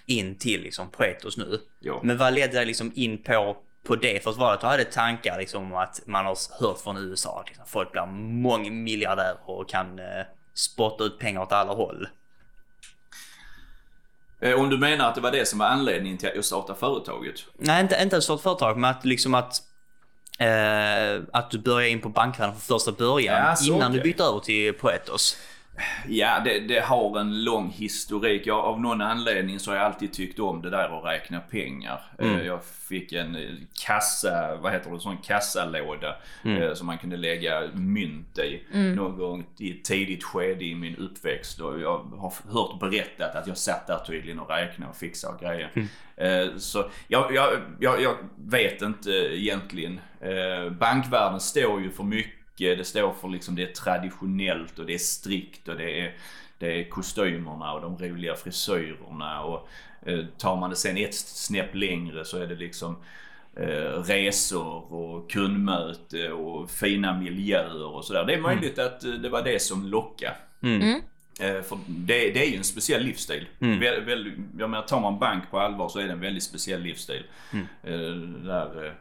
[0.06, 1.60] in till liksom Proetos nu.
[1.80, 2.00] Ja.
[2.02, 3.56] Men vad ledde dig liksom in på,
[3.86, 4.24] på det?
[4.24, 7.40] Först var det att du hade tankar liksom om att man har hört från USA
[7.40, 8.06] att liksom folk blir
[8.42, 10.04] mångmiljardärer och kan eh,
[10.54, 12.08] spotta ut pengar åt alla håll.
[14.40, 16.78] Eh, Om du menar att det var det som var anledningen till att jag startade
[16.78, 17.34] företaget?
[17.58, 19.54] Nej, inte, inte ett stort företag, men att liksom att
[20.38, 24.12] eh, att du började in på bankvärlden från första början Ja, innan du okej.
[24.12, 25.36] bytte över till Proetos.
[26.08, 28.46] Ja, det, det har en lång historik.
[28.46, 32.00] Jag, av någon anledning så har jag alltid tyckt om det där att räkna pengar.
[32.18, 32.34] Mm.
[32.40, 33.42] Eh, Jag fick en eh,
[33.86, 36.62] kassa, vad heter det, sån kassalåda Mm.
[36.62, 38.62] eh, som man kunde lägga mynt i.
[38.72, 41.60] Någon gång i ett tidigt skede i min uppväxt.
[41.60, 45.40] Och jag har hört berättat att jag satt där tydligen och räknade och fixade och
[45.40, 45.70] grejer.
[46.16, 46.58] Mm.
[46.60, 47.48] Så jag, jag,
[47.80, 50.00] jag, jag vet inte egentligen.
[50.78, 52.32] Bankvärlden står ju för mycket.
[52.56, 56.14] Det står för liksom det är traditionellt och det är strikt och det är,
[56.58, 59.42] det är kostymerna och de roliga frisyrerna.
[59.42, 59.68] Och
[60.06, 62.96] eh, tar man det sen ett snäpp längre så är det liksom
[63.56, 68.24] eh, resor och kundmöte och fina miljöer och sådär.
[68.24, 70.36] Det är möjligt att eh, det var det som lockade.
[71.40, 73.46] Eh, För det, det är ju en speciell livsstil.
[73.80, 76.82] Väl, väl, jag menar, tar man bank på allvar så är det en väldigt speciell
[76.82, 77.22] livsstil.
[77.82, 78.92] Där eh, me-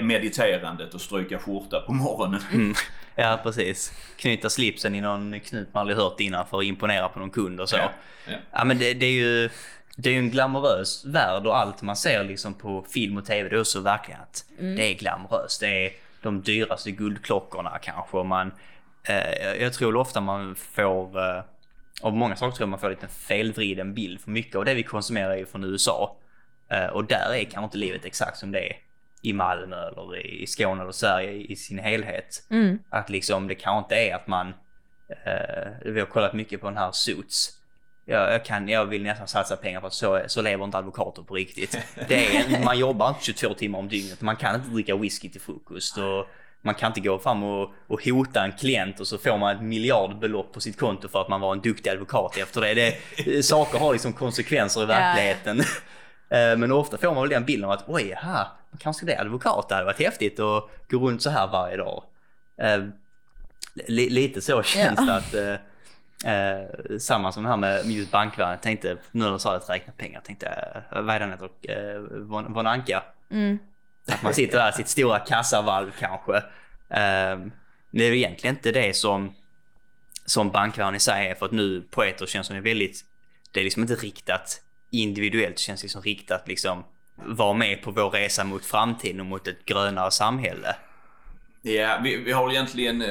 [0.00, 2.74] mediterandet och stryka skjorta på morgonen.
[3.14, 3.92] Ja, precis.
[4.16, 7.60] Knyta slipsen i någon knut man aldrig hört innan för att imponera på någon kund
[7.60, 7.76] och så.
[7.76, 7.90] Ja,
[8.28, 8.64] Ja, ja.
[8.64, 9.50] men det, det är ju
[9.96, 13.48] det är ju en glamorös värld och allt man ser liksom på film och tv
[13.48, 15.60] det är också verkligen att det är glamoröst.
[15.60, 15.92] Det är
[16.22, 18.16] de dyraste guldklockorna kanske.
[18.16, 18.52] och Man,
[19.08, 21.42] eh, jag tror ofta man får, eh,
[22.02, 24.20] av många saker tror jag man får lite felvriden bild.
[24.20, 26.16] För mycket av det vi konsumerar är ju från USA.
[26.70, 28.76] Eh, och där är kanske inte livet exakt som det är
[29.26, 32.42] i Malmö eller i Skåne eller Sverige i, sin helhet.
[32.90, 34.48] Att liksom det kanske inte är att man,
[35.24, 37.52] eh, vi har kollat mycket på den här Suits.
[38.04, 41.22] Jag, jag, kan, jag vill nästan satsa pengar på att så, så lever inte advokater
[41.22, 41.78] på riktigt.
[42.08, 44.20] Det är, man jobbar inte 22 timmar om dygnet.
[44.20, 45.98] Man kan inte dricka whisky till frukost.
[45.98, 46.26] Och
[46.62, 49.62] man kan inte gå fram och, och hota en klient och så får man ett
[49.62, 52.74] miljardbelopp på sitt konto för att man var en duktig advokat efter det.
[53.24, 54.96] det saker har liksom konsekvenser i Ja, ja.
[54.98, 55.60] verkligheten.
[56.30, 58.46] Eh, Men ofta får man väl den bilden av att oj, aha,
[58.78, 59.68] kanske bli advokat.
[59.68, 62.02] Det hade varit häftigt att gå runt så här varje dag.
[62.60, 62.84] Eh,
[63.74, 65.04] li- lite så känns Ja.
[65.06, 65.66] det att eh,
[66.24, 68.58] Eh, samma som det här med just bankvärlden.
[68.58, 70.46] Tänkte, nu när du sa att räkna pengar, tänkte
[70.90, 71.48] jag, vad är den heter?
[71.62, 73.02] Eh, Von, von Anka.
[74.08, 76.36] Att man sitter där i sitt stora kassavalv kanske.
[76.88, 77.38] Eh,
[77.90, 79.34] det är ju egentligen inte det som,
[80.24, 81.34] som bankvärlden i sig är.
[81.34, 83.04] För att nu Poeter känns som det är väldigt,
[83.52, 84.60] det är liksom inte riktat
[84.90, 85.56] individuellt.
[85.56, 86.84] Det känns liksom riktat liksom,
[87.16, 90.76] vara med på vår resa mot framtiden och mot ett grönare samhälle.
[91.62, 93.08] Ja, vi, vi har egentligen, eh,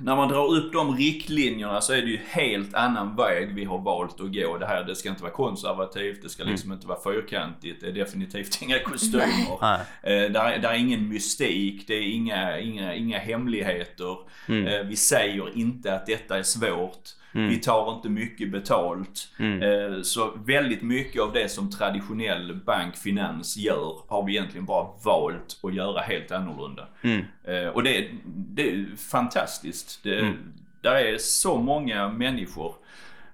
[0.00, 3.78] när man drar upp de riktlinjerna så är det ju helt annan väg vi har
[3.78, 4.58] valt att gå.
[4.58, 7.92] Det här, det ska inte vara konservativt, det ska liksom inte vara fyrkantigt, det är
[7.92, 9.58] definitivt inga kostymer.
[9.60, 9.80] Nej.
[10.02, 14.16] Eh, där, är- där är ingen mystik, det är inga, inga, inga hemligheter.
[14.48, 17.08] Eh, vi säger inte att detta är svårt.
[17.48, 19.28] Vi tar inte mycket betalt.
[19.62, 25.58] Eh, så väldigt mycket av det som traditionell bankfinans gör har vi egentligen bara valt
[25.62, 26.88] att göra helt annorlunda.
[27.44, 30.02] Eh, och det, det är fantastiskt.
[30.02, 30.20] Det,
[30.80, 32.74] Där är så många människor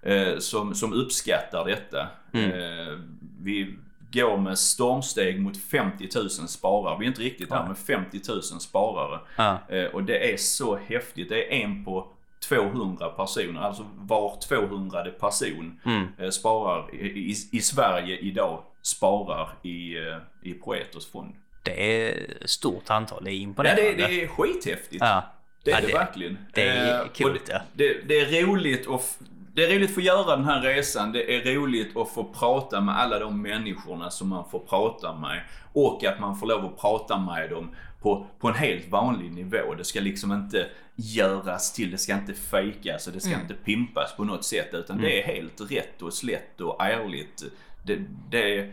[0.02, 2.08] eh, som, som uppskattar detta.
[2.32, 2.98] Eh,
[3.42, 3.74] vi
[4.12, 6.96] går med stormsteg mot 50 000 sparare.
[6.98, 9.20] Vi är inte riktigt där med 50 000 sparare.
[9.36, 9.58] Ja.
[9.92, 11.28] Och det är så häftigt.
[11.28, 12.06] Det är en på
[12.48, 15.80] 200 personer, alltså var 200 person
[16.18, 21.34] eh, sparar i, i, i Sverige idag sparar i, eh, i Proetos fond.
[21.62, 23.82] Det är stort antal, det är Ja, imponerande.
[23.82, 25.00] det, det är skithäftigt.
[25.04, 25.22] Ja.
[25.64, 26.38] Det är Ja, det, det- verkligen.
[26.54, 27.60] det är Eh, coolt, det, ja.
[27.72, 29.18] det, det är roligt att
[29.54, 31.12] det är roligt att få göra den här resan.
[31.12, 35.40] Det är roligt att få prata med alla de människorna som man får prata med.
[35.72, 37.70] Och att man får lov att prata med dem
[38.00, 39.74] på, på en helt vanlig nivå.
[39.74, 44.16] Det ska liksom inte göras till, det ska inte fejkas och det ska inte pimpas
[44.16, 44.68] på något sätt.
[44.72, 47.44] Utan det är helt rätt och slätt och ärligt.
[47.86, 47.98] Det,
[48.30, 48.72] det är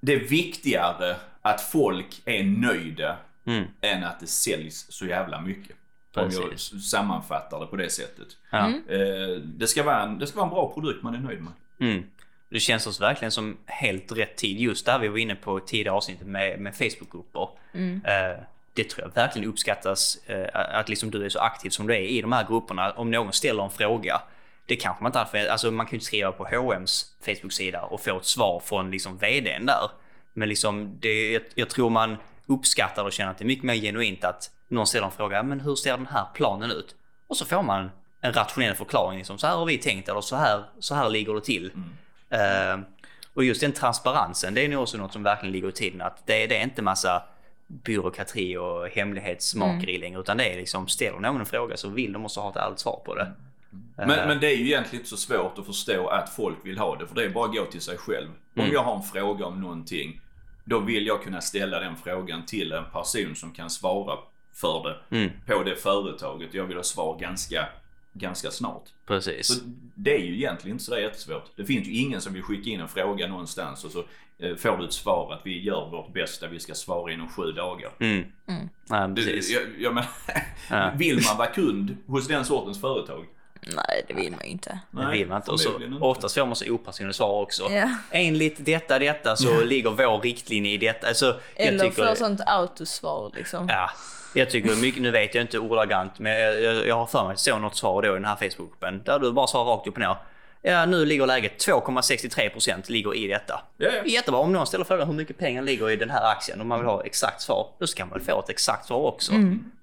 [0.00, 3.64] det är viktigare att folk är nöjda Mm.
[3.80, 5.76] än att det säljs så jävla mycket.
[6.14, 8.28] Om jag sammanfattar det på det sättet.
[8.50, 8.68] Ja.
[8.68, 11.52] Eh, det, ska vara en, det ska vara en bra produkt man är nöjd med.
[11.90, 12.04] Mm.
[12.48, 14.60] Det känns oss verkligen som helt rätt tid.
[14.60, 17.48] Just där vi var inne på tidigare avsnittet med, med Facebookgrupper.
[18.04, 18.38] Eh,
[18.74, 22.00] det tror jag verkligen uppskattas eh, att liksom du är så aktiv som du är
[22.00, 22.92] i de här grupperna.
[22.92, 24.22] Om någon ställer en fråga.
[24.66, 28.16] Det kanske man inte alltid, alltså man kan ju skriva på H&M's Facebook-sida och få
[28.18, 29.90] ett svar från liksom vdn där.
[30.32, 32.16] Men liksom det, jag, jag tror man
[32.46, 35.60] uppskattar och känner att det är mycket mer genuint att någon ställer en fråga, men
[35.60, 36.94] hur ser den här planen ut?
[37.26, 37.90] Och så får man
[38.20, 41.34] en rationell förklaring, liksom, så här har vi tänkt eller så här, så här ligger
[41.34, 41.66] det till.
[41.66, 41.80] Eh,
[43.34, 46.00] och just den transparensen, det är nog också något som verkligen ligger i tiden.
[46.00, 47.22] Att det, det är inte massa
[47.66, 52.24] byråkrati och hemlighetsmakeri längre, utan det är liksom, ställer någon en fråga så vill de
[52.24, 53.32] också ha ett ärligt svar på det.
[53.96, 56.96] Men, men det är ju egentligen inte så svårt att förstå att folk vill ha
[56.96, 57.06] det.
[57.06, 58.28] För det är bara att gå till sig själv.
[58.56, 60.20] Om jag har en fråga om någonting.
[60.64, 64.18] Då vill jag kunna ställa den frågan till en person som kan svara
[64.54, 65.30] för det.
[65.46, 66.54] På det företaget.
[66.54, 67.68] Jag vill ha svar ganska,
[68.18, 68.82] ganska snart.
[69.06, 69.46] Precis.
[69.46, 69.60] Så
[69.94, 71.50] det är ju egentligen inte så jättesvårt.
[71.56, 74.04] Det finns ju ingen som vill skicka in en fråga någonstans och så
[74.38, 77.52] eh, får du ett svar att vi gör vårt bästa, vi ska svara inom sju
[77.52, 77.90] dagar.
[77.98, 78.24] Mm.
[78.88, 79.50] Ja, Det, precis.
[79.50, 83.26] jag, jag men, Vill man vara kund hos den sortens företag?
[83.60, 84.78] Nej, det vill man ju inte.
[84.90, 85.50] Det vill man inte.
[85.50, 87.70] Och så, oftast får man så opersonliga svar också.
[87.70, 87.90] Ja.
[88.10, 91.08] Enligt detta, detta så ligger vår riktlinje i detta.
[91.08, 93.68] Alltså, jag Eller tycker, för sånt autosvar liksom.
[93.68, 93.90] Ja,
[94.34, 97.32] jag tycker mycket, nu vet jag inte ordagrant, men jag, jag, jag har för mig
[97.32, 99.94] att så något svar då i den här Facebookgruppen där du bara svarar rakt upp
[99.94, 100.16] och ner.
[100.62, 103.60] Ja, nu ligger läget 2,63% ligger i detta.
[103.76, 104.02] Ja, ja.
[104.04, 104.40] Jättebra.
[104.40, 106.88] Om någon ställer frågan hur mycket pengar ligger i den här aktien och man vill
[106.88, 109.32] ha exakt svar, då ska man väl få ett exakt svar också.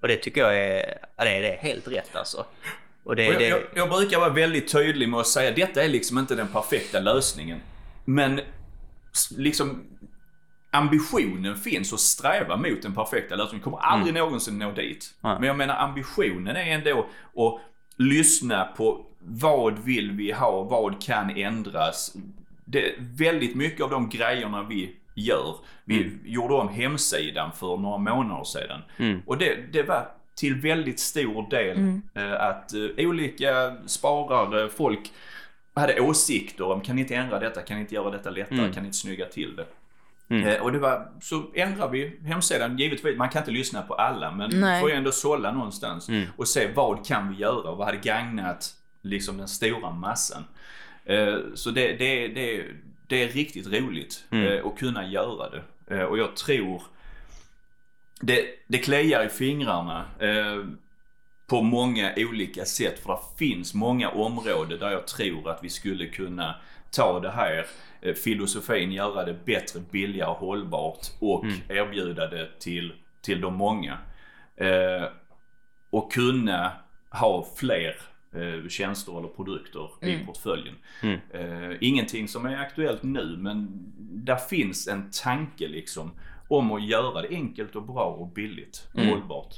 [0.00, 2.44] Och det tycker jag är, ja, det är, det är helt rätt alltså.
[3.04, 5.56] Och det, Och jag, det, jag, jag brukar vara väldigt tydlig med att säga att
[5.56, 7.60] detta är liksom inte den perfekta lösningen.
[8.04, 8.40] Men
[9.36, 9.82] liksom
[10.70, 13.64] ambitionen finns att sträva mot den perfekta lösningen.
[13.64, 15.14] kommer aldrig någonsin nå dit.
[15.20, 15.36] Nej.
[15.38, 17.60] Men jag menar ambitionen är ändå att
[17.96, 22.16] lyssna på vad vill vi ha, vad kan ändras.
[22.64, 25.56] Det, väldigt mycket av de grejerna vi gör.
[25.84, 28.80] Vi gjorde om hemsidan för några månader sedan.
[29.26, 35.12] Och det, det var till väldigt stor del eh, att eh, olika sparare, folk
[35.74, 38.82] hade åsikter om kan ni inte ändra detta, kan ni inte göra detta lättare, kan
[38.82, 39.66] ni inte snygga till det.
[40.28, 44.30] Eh, och det var, så ändrar vi hemsidan, givetvis, man kan inte lyssna på alla
[44.30, 44.80] men Nej.
[44.80, 48.74] får ju ändå sålla någonstans och se vad kan vi göra och vad hade gagnat
[49.02, 50.44] liksom den stora massan.
[51.54, 52.64] Så det, det, det,
[53.06, 56.04] det är riktigt roligt eh, att kunna göra det.
[56.04, 56.82] Och jag tror
[58.26, 60.64] det, det kliar i fingrarna eh,
[61.46, 62.98] på många olika sätt.
[62.98, 66.54] För det finns många områden där jag tror att vi skulle kunna
[66.90, 67.66] ta det här
[68.00, 73.98] eh, filosofin, göra det bättre, billigare, hållbart och erbjuda det till, till de många.
[74.56, 75.04] Eh,
[75.90, 76.72] och kunna
[77.10, 77.96] ha fler
[78.34, 80.74] eh, tjänster eller produkter i portföljen.
[81.30, 83.68] Eh, ingenting som är aktuellt nu men
[83.98, 86.10] där finns en tanke liksom
[86.48, 89.54] om att göra det enkelt och bra och billigt och hållbart.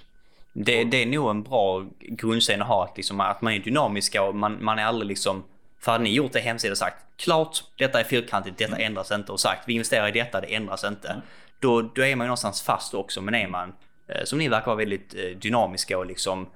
[0.52, 4.22] det, det är nog en bra grundsyn att ha, att, liksom, att man är dynamiska
[4.22, 5.44] och man, man är aldrig liksom
[5.80, 9.32] för hade ni gjort det hemsida och sagt klart, detta är fyrkantigt, detta ändras inte
[9.32, 11.22] och sagt vi investerar i detta, det ändras inte.
[11.60, 13.72] Då, då är man ju någonstans fast också, men är man
[14.08, 16.46] eh, som ni verkar vara väldigt eh, dynamiska och liksom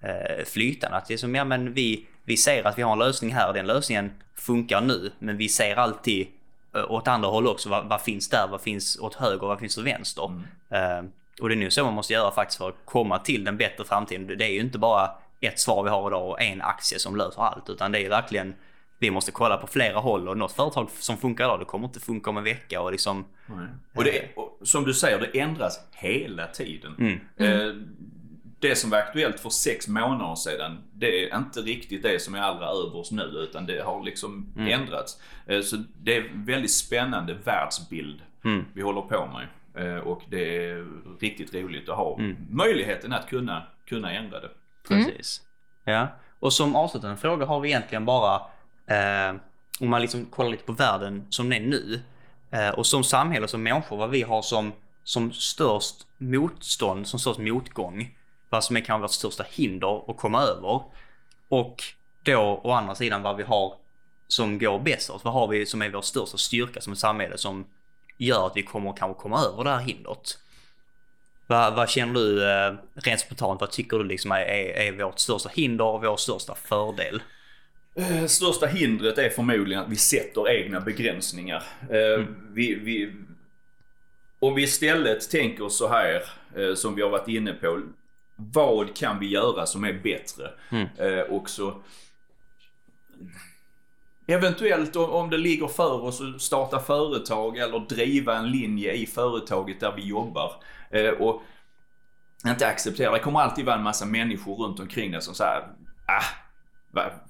[0.00, 0.96] eh, flytande.
[0.96, 3.52] Att det är som, ja men vi, vi ser att vi har en lösning här
[3.52, 6.26] den lösningen funkar nu, men vi ser alltid
[6.88, 7.68] åt andra håll också.
[7.68, 8.48] Vad, vad finns där?
[8.48, 9.46] Vad finns åt höger?
[9.46, 10.42] Vad finns åt vänster?
[10.68, 11.02] Eh,
[11.40, 13.84] och det är nu så man måste göra faktiskt för att komma till den bättre
[13.84, 14.26] framtiden.
[14.26, 15.10] Det är ju inte bara
[15.40, 18.54] ett svar vi har idag och en aktie som löser allt, utan det är verkligen
[18.98, 22.00] vi måste kolla på flera håll och något företag som funkar idag, det kommer inte
[22.00, 23.24] funka om en vecka och liksom
[23.94, 27.20] Och det, och, som du säger, det ändras hela tiden.
[27.36, 27.74] Eh,
[28.60, 32.40] det som var aktuellt för sex månader sedan, det är inte riktigt det som är
[32.40, 35.20] allra överst nu, utan det har liksom ändrats.
[35.46, 38.22] Eh, så det är en väldigt spännande världsbild
[38.72, 39.46] vi håller på med.
[39.74, 40.86] Eh, och det är
[41.20, 42.36] riktigt roligt att ha Mm.
[42.50, 44.50] möjligheten att kunna, kunna ändra det.
[44.88, 45.42] Precis.
[45.84, 46.08] Ja.
[46.40, 48.34] Och som avslutande fråga har vi egentligen bara,
[48.86, 49.34] eh,
[49.80, 52.00] om man liksom kollar lite på världen som den är nu
[52.50, 54.72] eh, och som samhälle, som människor, vad vi har som,
[55.04, 58.16] som störst motstånd, som störst motgång.
[58.50, 60.82] Vad som är kanske vårt största hinder att komma över.
[61.48, 61.82] Och
[62.22, 63.74] då å andra sidan vad vi har
[64.28, 65.24] som går bäst oss.
[65.24, 67.66] Vad har vi som är vår största styrka som ett samhälle som
[68.18, 70.38] gör att vi kommer kanske komma över det här hindret.
[71.46, 73.60] Vad, vad känner du eh, rent spontant?
[73.60, 77.22] Vad tycker du liksom är, är, är vårt största hinder och vår största fördel?
[77.96, 81.62] Eh, Största hindret är förmodligen att vi sätter egna begränsningar.
[81.90, 83.12] Eh, Vi, vi,
[84.40, 86.22] om vi istället tänker så här,
[86.74, 87.82] som vi har varit inne på.
[88.52, 90.50] Vad kan vi göra som är bättre?
[90.98, 91.82] Eh, Och så
[94.26, 99.80] Eventuellt om- det ligger för oss att starta företag eller driva en linje i företaget
[99.80, 100.52] där vi jobbar.
[100.90, 101.42] Eh, Och
[102.46, 105.60] inte acceptera, det kommer alltid vara en massa människor runt omkring dig som säger
[106.08, 106.24] ah,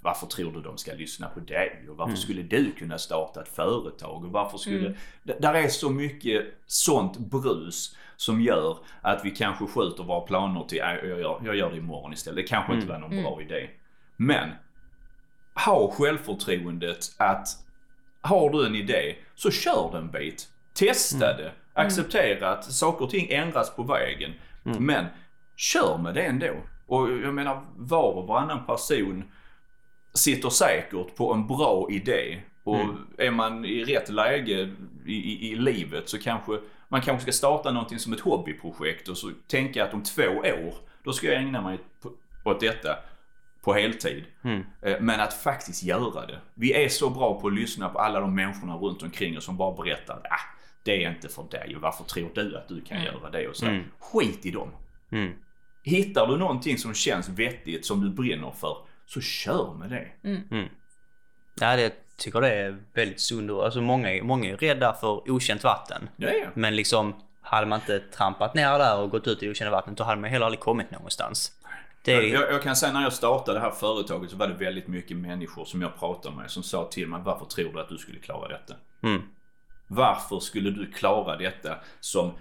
[0.02, 1.86] varför tror du de ska lyssna på dig?
[1.90, 4.24] Och varför skulle du kunna starta ett företag?
[4.24, 4.88] Och varför skulle...
[5.22, 10.64] D- Där är så mycket sånt brus som gör att vi kanske skjuter våra planer
[10.64, 12.36] till, "Nej, jag gör, jag gör det imorgon istället.
[12.36, 13.70] Det kanske inte var någon bra idé.
[14.16, 14.48] Men
[15.66, 17.48] ha självförtroendet att
[18.20, 20.48] har du en idé så kör den bit.
[20.74, 21.52] Testa det.
[21.72, 24.30] Acceptera att saker och ting ändras på vägen.
[24.62, 25.06] Men
[25.56, 26.52] kör med det ändå.
[26.86, 29.24] Och jag menar var och varannan person
[30.14, 32.40] sitter säkert på en bra idé.
[32.64, 32.80] Och
[33.18, 34.70] är man i rätt läge
[35.06, 36.58] i, i, i livet så kanske
[36.88, 40.74] man kanske ska starta någonting som ett hobbyprojekt och så tänka att om två år
[41.04, 42.12] då ska jag ägna mig på-
[42.50, 42.96] åt detta
[43.64, 44.24] på heltid.
[44.82, 46.38] Eh, Men att faktiskt göra det.
[46.54, 49.56] Vi är så bra på att lyssna på alla de människorna runt omkring oss som
[49.56, 50.40] bara berättar att ah,
[50.82, 53.56] det är inte för dig och varför tror du att du kan göra det och
[53.56, 53.66] så.
[53.66, 53.84] Mm.
[53.98, 54.68] Skit i dem.
[55.12, 55.32] Mm.
[55.82, 58.76] Hittar du någonting som känns vettigt som du brinner för
[59.12, 60.08] så kör med det.
[61.60, 63.50] Ja, det tycker det är väldigt sunt.
[63.50, 66.08] Alltså många, många är rädda för okänt vatten.
[66.16, 66.46] Ja, ja.
[66.54, 70.04] Men liksom, hade man inte trampat ner där och gått ut i okända vattnet, då
[70.04, 71.52] hade man heller aldrig kommit någonstans.
[72.04, 74.54] Det är, Jag, jag kan säga när jag startade det här företaget så var det
[74.54, 77.88] väldigt mycket människor som jag pratade med som sa till mig varför tror du att
[77.88, 78.74] du skulle klara detta?
[79.02, 79.22] Mm.
[79.86, 82.32] Varför skulle du klara detta som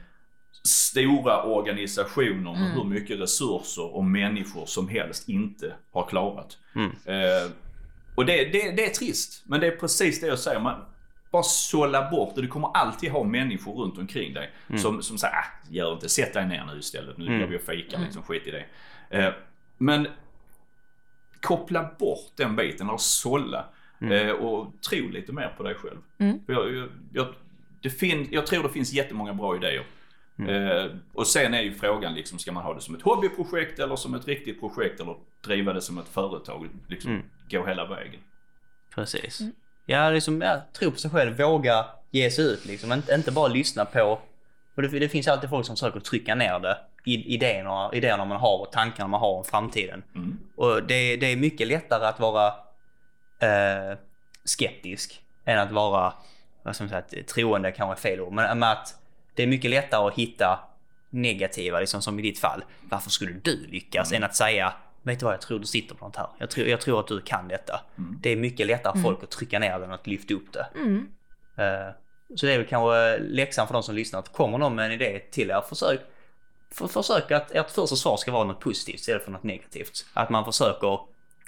[0.64, 6.58] stora organisationer med hur mycket resurser och människor som helst inte har klarat?
[7.06, 7.52] Eh,
[8.16, 10.60] och det, det, det är trist, men det är precis det jag säger.
[10.60, 10.86] Man,
[11.32, 12.42] bara sålla bort det.
[12.42, 16.34] Du kommer alltid ha människor runt omkring dig som, som säger ah, gör inte, sätt
[16.34, 17.18] dig ner nu istället.
[17.18, 18.66] Nu går vi och fikar liksom, skit i det.
[19.10, 19.34] Eh,
[19.78, 20.08] men
[21.42, 23.66] koppla bort den biten, eller sålla.
[24.02, 25.98] Eh, och tro lite mer på dig själv.
[26.46, 27.28] För jag, jag, jag,
[27.82, 29.84] det fin, jag tror det finns jättemånga bra idéer.
[30.48, 33.96] Eh, och sen är ju frågan liksom, ska man ha det som ett hobbyprojekt eller
[33.96, 35.16] som ett riktigt projekt eller
[35.46, 36.70] driva det som ett företag?
[36.88, 38.20] Liksom, Gå hela vägen.
[38.96, 39.42] Precis.
[39.86, 42.92] Ja, liksom, ja, tro på sig själv, våga ge sig ut liksom.
[42.92, 44.20] Inte, inte bara lyssna på...
[44.76, 46.78] Och det, det finns alltid folk som försöker trycka ner det.
[47.06, 50.04] Idéerna, idéerna man har och tankarna man har om framtiden.
[50.56, 52.48] Och det, det är mycket lättare att vara
[53.40, 53.98] eh,
[54.44, 56.14] skeptisk än att vara,
[56.64, 58.34] vad ska man säga, troende kanske är fel ord.
[58.34, 58.99] Men, men att
[59.40, 60.60] det är mycket lättare att hitta
[61.10, 62.64] negativa, liksom som i ditt fall.
[62.90, 64.12] Varför skulle du lyckas?
[64.12, 66.28] Än att säga, vet du vad, jag tror du sitter på något här.
[66.38, 67.82] Jag tror, jag tror att du kan detta.
[68.22, 70.68] Det är mycket lättare för folk att trycka ner det än att lyfta upp det.
[71.64, 71.94] Eh,
[72.36, 74.20] så det är väl kanske läxan för de som lyssnar.
[74.20, 76.02] Att kommer någon med en idé till er, försök,
[76.72, 80.06] för, försök att ert första svar ska vara något positivt istället för något negativt.
[80.14, 81.00] Att man försöker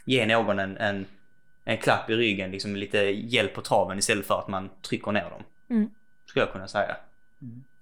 [0.05, 1.05] ge någon en, en,
[1.63, 5.29] en klapp i ryggen, liksom lite hjälp på traven istället för att man trycker ner
[5.29, 5.43] dem.
[6.25, 6.95] Skulle jag kunna säga.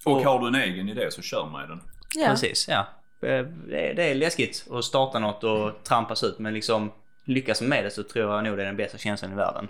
[0.06, 1.82] Och har du en egen idé så kör med den.
[2.16, 2.28] Ja.
[2.28, 2.80] Precis, ja.
[3.28, 6.92] Eh, Det är, det är läskigt att starta något och trampas ut men liksom
[7.24, 9.68] lyckas med det så tror jag nog det är den bästa känslan i världen.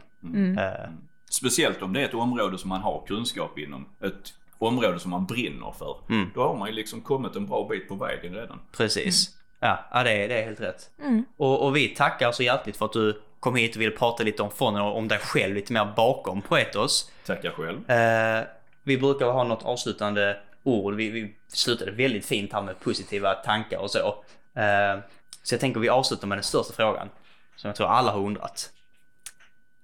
[0.58, 0.90] Eh,
[1.32, 3.86] Speciellt om det är ett område som man har kunskap inom.
[4.04, 5.96] Ett område som man brinner för.
[6.36, 8.60] Då har man ju liksom kommit en bra bit på vägen redan.
[8.78, 9.30] Precis.
[9.60, 10.90] Ja, ja det, är, det är helt rätt.
[11.38, 14.44] Och, och vi tackar så hjärtligt för att du kom hit och ville prata lite
[14.44, 17.12] om fonden och om dig själv lite mer bakom Poetos.
[17.26, 17.90] Tackar själv.
[17.92, 18.44] Eh,
[18.90, 20.94] vi brukar ha något avslutande ord.
[20.96, 24.24] Vi, vi slutade väldigt fint här med positiva tankar och så.
[24.56, 25.00] Eh,
[25.44, 27.10] så jag tänker vi avslutar med den största frågan.
[27.56, 28.70] Som jag tror alla har undrat.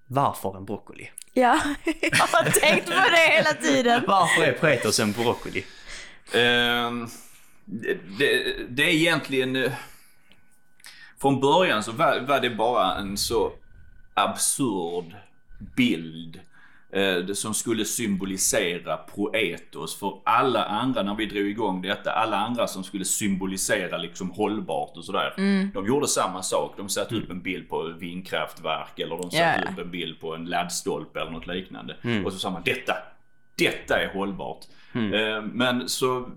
[0.08, 1.10] Varför en broccoli?
[1.34, 1.62] Ja,
[2.02, 4.04] jag har tänkt på det hela tiden.
[4.08, 5.66] Varför är Poetos en broccoli?
[6.34, 7.08] Ehm,
[7.66, 9.56] det, det, det är egentligen...
[9.56, 9.72] eh,
[11.22, 13.52] Från början så var, var det bara en så
[14.14, 15.16] absurd
[15.76, 16.40] bild
[17.34, 22.12] som skulle symbolisera Proetos för alla andra när vi drog igång detta.
[22.12, 25.34] Alla andra som skulle symbolisera liksom hållbart och sådär.
[25.74, 26.74] De gjorde samma sak.
[26.78, 29.72] De satte upp en bild på vindkraftverk eller de satte Ja.
[29.72, 31.96] upp en bild på en laddstolpe eller något liknande.
[32.26, 32.94] Och så sa man detta,
[33.58, 34.66] detta är hållbart.
[34.94, 36.30] Eh, Men så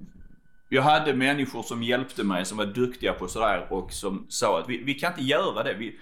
[0.69, 4.69] jag hade människor som hjälpte mig som var duktiga på sådär och som sa att
[4.69, 5.75] vi, vi kan inte göra det.
[5.75, 5.99] Vi,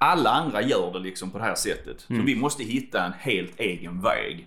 [0.00, 2.00] alla andra gör det liksom på det här sättet.
[2.00, 4.46] Så vi måste hitta en helt egen väg.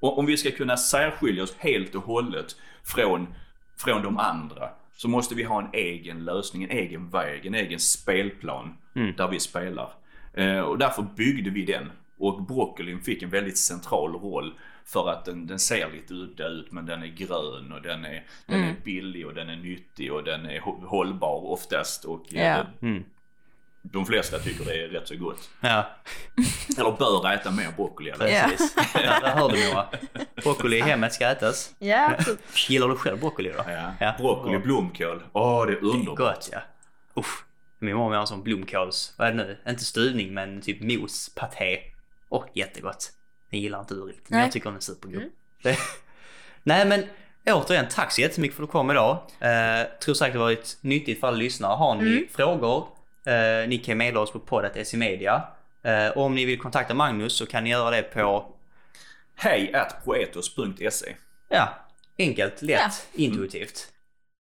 [0.00, 3.34] Och om vi ska kunna särskilja oss helt och hållet från,
[3.76, 7.80] från de andra så måste vi ha en egen lösning, en egen väg, en egen
[7.80, 8.74] spelplan
[9.16, 9.88] där vi spelar.
[10.34, 11.90] Eh, och därför byggde vi den.
[12.18, 14.52] Och broccolin fick en väldigt central roll
[14.84, 18.22] för att den, den ser lite udda ut men den är grön och den är,
[18.46, 22.04] den är billig och den är nyttig och den är hå- hållbar oftast.
[22.04, 22.42] Och eh,
[22.82, 22.88] Ja.
[23.92, 25.48] De flesta tycker det är rätt så gott.
[25.60, 25.90] Ja,
[26.78, 28.10] Eller bör äta mer broccoli.
[28.10, 28.26] Eller?
[28.28, 28.42] Ja.
[28.50, 28.74] precis.
[28.94, 29.88] Ja, där hörde du Moa.
[30.42, 31.74] Broccoli i hemmet ska ätas.
[31.78, 32.12] Ja.
[32.68, 33.64] Gillar du själv broccoli då?
[34.00, 34.14] Ja.
[34.18, 35.22] Broccoli, blomkål.
[35.32, 36.16] Åh, det är underbart.
[36.18, 36.58] Gott ja.
[37.16, 37.44] Usch.
[37.78, 39.58] Min mamma har en sån blomkåls, vad är det nu?
[39.68, 41.78] Inte stuvning men typ mos, paté.
[42.28, 43.10] Åh, jättegott.
[43.50, 45.22] Den gillar inte du riktigt, men jag tycker den är supergod.
[45.62, 45.78] Det-
[46.62, 47.04] Nej men
[47.46, 49.18] återigen, tack så jättemycket för att du kom idag.
[49.40, 51.76] Eh, tror säkert det varit nyttigt för alla lyssnare.
[51.76, 52.88] Har ni frågor,
[53.26, 55.42] eh, ni kan mejla oss på poddat.semedia.
[55.82, 58.46] Eh, och om ni vill kontakta Magnus så kan ni göra det på,
[59.36, 61.14] Hej at proetos.se.
[61.48, 61.68] ja,
[62.18, 62.90] enkelt, lätt, Ja.
[63.24, 63.88] intuitivt.